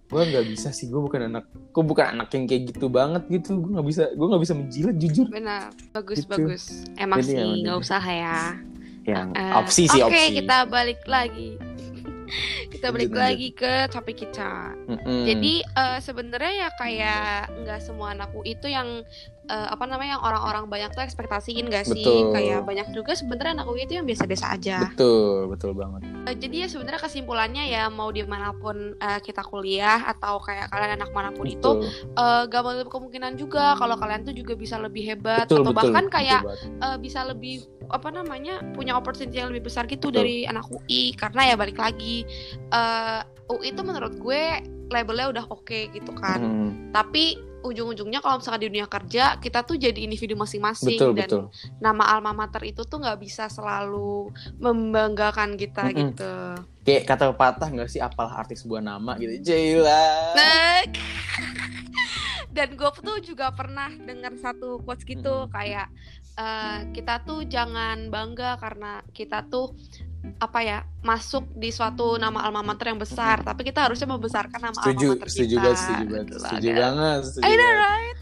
gua 0.06 0.24
nggak 0.24 0.46
bisa 0.48 0.70
sih 0.70 0.86
gua 0.86 1.02
bukan 1.02 1.28
anak 1.28 1.44
gua 1.68 1.84
bukan 1.84 2.06
anak 2.14 2.32
yang 2.32 2.46
kayak 2.46 2.70
gitu 2.70 2.86
banget 2.86 3.26
gitu 3.28 3.58
gua 3.58 3.70
nggak 3.76 3.88
bisa 3.88 4.02
gua 4.12 4.26
nggak 4.30 4.42
bisa 4.42 4.54
menjilat 4.54 4.94
jujur 4.96 5.26
Benar, 5.28 5.62
bagus 5.90 6.16
Gitu. 6.16 6.30
bagus. 6.30 6.62
Emang 6.94 7.18
Jadi 7.18 7.28
sih 7.28 7.36
emang 7.36 7.58
nggak 7.60 7.78
usah 7.78 8.00
ya. 8.00 8.38
Yang 9.08 9.32
Eh, 9.32 9.52
opsi 9.56 9.88
sih 9.88 10.04
Oke, 10.04 10.12
opsi 10.12 10.44
kita 10.44 10.68
balik 10.68 11.00
lagi. 11.08 11.56
kita 12.76 12.92
balik 12.92 13.08
Lanjut, 13.08 13.24
lagi 13.24 13.48
ke 13.56 13.72
topik 13.88 14.16
kita. 14.28 14.76
Mm-mm. 14.84 15.24
Jadi 15.24 15.54
eh, 15.64 15.98
sebenarnya 16.04 16.52
ya 16.52 16.68
kayak 16.76 17.32
nggak 17.64 17.80
semua 17.80 18.12
anak 18.12 18.28
UI 18.36 18.52
itu 18.52 18.68
yang 18.68 19.00
eh, 19.48 19.68
apa 19.68 19.84
namanya 19.84 20.14
yang 20.14 20.22
orang-orang 20.22 20.64
banyak 20.66 20.90
tuh 20.92 21.02
ekspektasiin 21.02 21.66
gak 21.66 21.84
sih? 21.84 22.04
Betul. 22.04 22.30
Kayak 22.30 22.60
banyak 22.62 22.88
juga 22.92 23.12
sebenarnya 23.12 23.52
anak 23.56 23.66
UI 23.66 23.82
itu 23.82 23.96
yang 23.96 24.04
biasa-biasa 24.04 24.46
aja. 24.50 24.78
betul 24.86 25.48
betul 25.48 25.72
banget 25.72 26.00
Eh, 26.24 26.36
jadi 26.36 26.56
ya 26.62 26.68
sebenarnya 26.68 27.00
kesimpulannya 27.00 27.64
ya 27.66 27.88
mau 27.88 28.08
di 28.08 28.22
mana 28.22 28.52
pun 28.52 28.76
eh, 28.94 29.20
kita 29.20 29.40
kuliah 29.42 30.04
atau 30.06 30.36
kayak 30.38 30.68
kalian 30.68 30.92
anak 30.94 31.10
mana 31.10 31.30
pun 31.30 31.46
itu 31.46 31.56
betul 31.80 31.88
eh, 32.14 32.42
gak 32.46 32.62
menutup 32.62 32.90
kemungkinan 32.90 33.32
juga 33.34 33.72
kalau 33.74 33.96
kalian 33.96 34.22
tuh 34.22 34.32
juga 34.32 34.52
bisa 34.52 34.76
lebih 34.76 35.02
hebat 35.06 35.44
betul 35.44 35.60
atau 35.60 35.72
betul 35.72 35.78
bahkan 35.88 36.04
betul 36.04 36.14
kayak 36.14 36.40
banget. 36.42 36.60
eh, 36.78 36.96
bisa 36.98 37.20
lebih 37.24 37.54
apa 37.88 38.08
namanya 38.08 38.60
punya 38.70 38.92
opportunity 38.92 39.40
yang 39.40 39.48
lebih 39.48 39.64
besar 39.64 39.88
gitu 39.88 40.12
dari 40.12 40.44
anak 40.44 40.68
UI 40.68 41.16
karena 41.16 41.42
ya 41.46 41.56
balik 41.56 41.76
lagi 41.76 42.28
eh, 42.68 43.20
UI 43.48 43.72
itu 43.72 43.80
menurut 43.80 44.12
gue 44.14 44.42
labelnya 44.88 45.26
udah 45.30 45.44
oke 45.48 45.88
gitu 45.88 46.12
kan 46.14 46.40
Mm, 46.40 46.92
tapi 46.92 47.36
ujung-ujungnya 47.62 48.22
kalau 48.22 48.38
misalkan 48.38 48.62
di 48.62 48.68
dunia 48.70 48.86
kerja 48.86 49.36
kita 49.42 49.66
tuh 49.66 49.74
jadi 49.74 49.98
individu 49.98 50.38
masing-masing 50.38 50.98
betul 50.98 51.12
dan 51.14 51.28
betul. 51.28 51.44
nama 51.82 52.04
alma 52.14 52.30
mater 52.30 52.62
itu 52.62 52.86
tuh 52.86 53.02
nggak 53.02 53.18
bisa 53.18 53.50
selalu 53.50 54.30
membanggakan 54.62 55.58
kita 55.58 55.90
Mm-mm. 55.90 55.98
gitu. 56.14 56.34
Kayak 56.86 57.02
kata 57.04 57.24
pepatah 57.34 57.68
nggak 57.68 57.90
sih 57.90 58.00
apalah 58.00 58.40
arti 58.40 58.54
sebuah 58.54 58.80
nama 58.80 59.18
gitu. 59.18 59.42
Nah, 60.38 60.82
dan 62.56 62.74
gue 62.74 62.90
tuh 62.90 63.18
juga 63.22 63.52
pernah 63.52 63.92
dengar 63.92 64.34
satu 64.38 64.80
quotes 64.82 65.04
gitu 65.04 65.46
kayak 65.52 65.90
eh, 66.38 66.80
kita 66.94 67.22
tuh 67.26 67.44
jangan 67.44 68.08
bangga 68.08 68.56
karena 68.58 69.02
kita 69.12 69.44
tuh 69.46 69.74
apa 70.36 70.58
ya 70.60 70.78
masuk 71.00 71.48
di 71.56 71.72
suatu 71.72 72.20
nama 72.20 72.44
alma 72.44 72.60
mater 72.60 72.92
yang 72.92 73.00
besar. 73.00 73.40
Tapi 73.40 73.64
kita 73.64 73.88
harusnya 73.88 74.08
membesarkan 74.08 74.60
nama 74.60 74.76
setuju 74.76 75.08
alma 75.08 75.14
mater 75.16 75.28
setuju 75.28 75.56
kita. 75.56 75.62
banget 75.64 75.78
setuju 75.78 76.04
banget 76.06 76.26
Gitu 76.28 76.36
setuju 76.38 76.68
banget 76.74 77.20
setuju 77.24 77.46
I 77.46 77.52
know 77.54 77.64
banget. 77.64 77.80
right? 77.80 78.16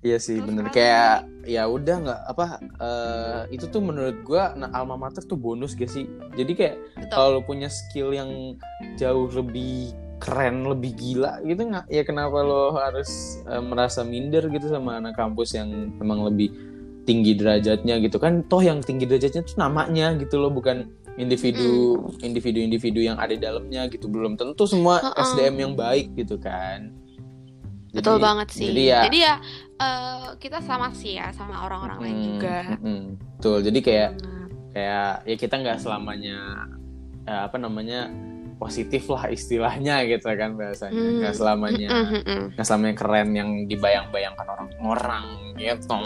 Iya 0.00 0.16
sih 0.16 0.40
Terus 0.40 0.48
bener. 0.48 0.64
sekali. 0.64 0.76
kayak 0.80 1.14
ya 1.44 1.62
udah 1.68 1.96
nggak 2.00 2.20
apa 2.32 2.44
eh, 2.80 3.42
itu 3.52 3.64
tuh 3.68 3.82
menurut 3.84 4.16
gua 4.24 4.56
nah, 4.56 4.72
alma 4.72 4.96
mater 4.96 5.20
tuh 5.20 5.36
bonus 5.36 5.76
gak 5.76 5.92
sih? 5.92 6.08
Jadi 6.32 6.52
kayak 6.56 6.76
kalau 7.12 7.44
punya 7.44 7.68
skill 7.68 8.16
yang 8.16 8.56
jauh 8.96 9.28
lebih 9.28 9.92
keren 10.16 10.64
lebih 10.64 10.96
gila 10.96 11.40
gitu 11.44 11.68
nggak? 11.68 11.84
Ya 11.92 12.00
kenapa 12.04 12.40
lo 12.40 12.80
harus 12.80 13.08
eh, 13.44 13.60
merasa 13.60 14.00
minder 14.00 14.48
gitu 14.48 14.72
sama 14.72 15.00
anak 15.00 15.20
kampus 15.20 15.52
yang 15.52 15.68
emang 16.00 16.24
lebih 16.24 16.48
tinggi 17.04 17.36
derajatnya 17.36 18.00
gitu? 18.00 18.16
Kan 18.16 18.48
toh 18.48 18.64
yang 18.64 18.80
tinggi 18.80 19.04
derajatnya 19.04 19.44
tuh 19.44 19.56
namanya 19.60 20.16
gitu 20.16 20.40
loh 20.40 20.48
bukan 20.48 20.88
individu 21.20 22.00
individu 22.20 22.58
individu 22.58 23.00
yang 23.00 23.20
ada 23.20 23.30
di 23.30 23.40
dalamnya 23.40 23.86
gitu. 23.86 24.08
Belum 24.08 24.34
tentu 24.34 24.64
semua 24.64 24.98
Heeh. 25.04 25.20
SDM 25.20 25.56
yang 25.60 25.72
baik 25.76 26.16
gitu 26.16 26.40
kan. 26.40 26.96
Betul 27.90 28.16
Jadi- 28.16 28.24
banget 28.24 28.48
sih. 28.54 28.70
jadi 28.70 29.18
ya 29.18 29.34
eh, 29.76 30.26
kita 30.38 30.62
sama 30.62 30.94
sih 30.94 31.18
ya 31.18 31.34
sama 31.34 31.66
orang-orang 31.66 31.98
lain 32.00 32.16
mm, 32.16 32.24
juga. 32.32 32.58
mm, 32.78 33.04
betul. 33.36 33.58
Jadi 33.60 33.78
kayak 33.82 34.10
Banget. 34.14 34.50
kayak 34.70 35.10
ya 35.26 35.36
kita 35.36 35.54
nggak 35.58 35.78
selamanya 35.78 36.38
eh, 37.26 37.42
apa 37.44 37.56
namanya 37.58 38.08
positif 38.60 39.08
lah 39.08 39.24
istilahnya 39.26 40.04
gitu 40.04 40.28
kan 40.30 40.52
bahasanya. 40.52 40.92
Hmm. 40.94 41.18
nggak 41.18 41.34
selamanya 41.34 41.88
Mm, 41.88 42.04
mm, 42.06 42.22
mm. 42.22 42.42
nggak 42.54 42.66
selamanya 42.68 42.94
keren 42.94 43.28
yang 43.32 43.50
dibayang-bayangkan 43.66 44.46
orang-orang 44.46 45.24
gitu. 45.56 45.98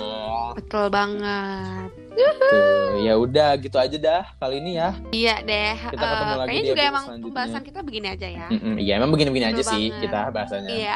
Betul 0.54 0.86
banget 0.88 1.90
Tuh, 2.14 2.62
ya 3.00 3.14
udah 3.14 3.58
gitu 3.58 3.74
aja 3.74 3.96
dah 3.96 4.22
kali 4.36 4.58
ini 4.58 4.76
ya 4.76 4.94
Iya 5.10 5.34
deh. 5.40 5.74
Kita 5.84 5.98
eh, 5.98 6.08
ketemu 6.08 6.32
lagi 6.32 6.46
kayaknya 6.46 6.62
di 6.62 6.70
juga 6.70 6.82
emang 6.86 7.04
pembahasan 7.20 7.62
kita 7.62 7.80
begini 7.80 8.06
aja 8.08 8.28
ya. 8.28 8.46
Mm-mm, 8.48 8.74
iya 8.78 8.92
emang 8.96 9.10
begini-begini 9.10 9.46
aja 9.48 9.58
Betul 9.58 9.72
sih 9.72 9.84
banget. 9.88 10.02
kita 10.04 10.20
bahasanya 10.30 10.68
Iya. 10.70 10.94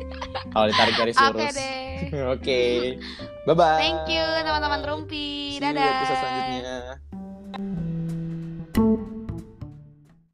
kalau 0.52 0.66
ditarik 0.66 0.94
garis 0.94 1.16
Oke 1.16 1.26
lurus 1.30 1.54
deh. 1.54 1.86
oke 2.34 2.60
bye 3.44 3.54
bye 3.54 3.78
Thank 3.78 4.04
you 4.08 4.24
teman-teman 4.40 4.80
Rumpi. 4.82 5.28
See 5.50 5.54
you 5.54 5.62
Dadah. 5.62 5.84
episode 5.94 6.18
selanjutnya 6.18 6.76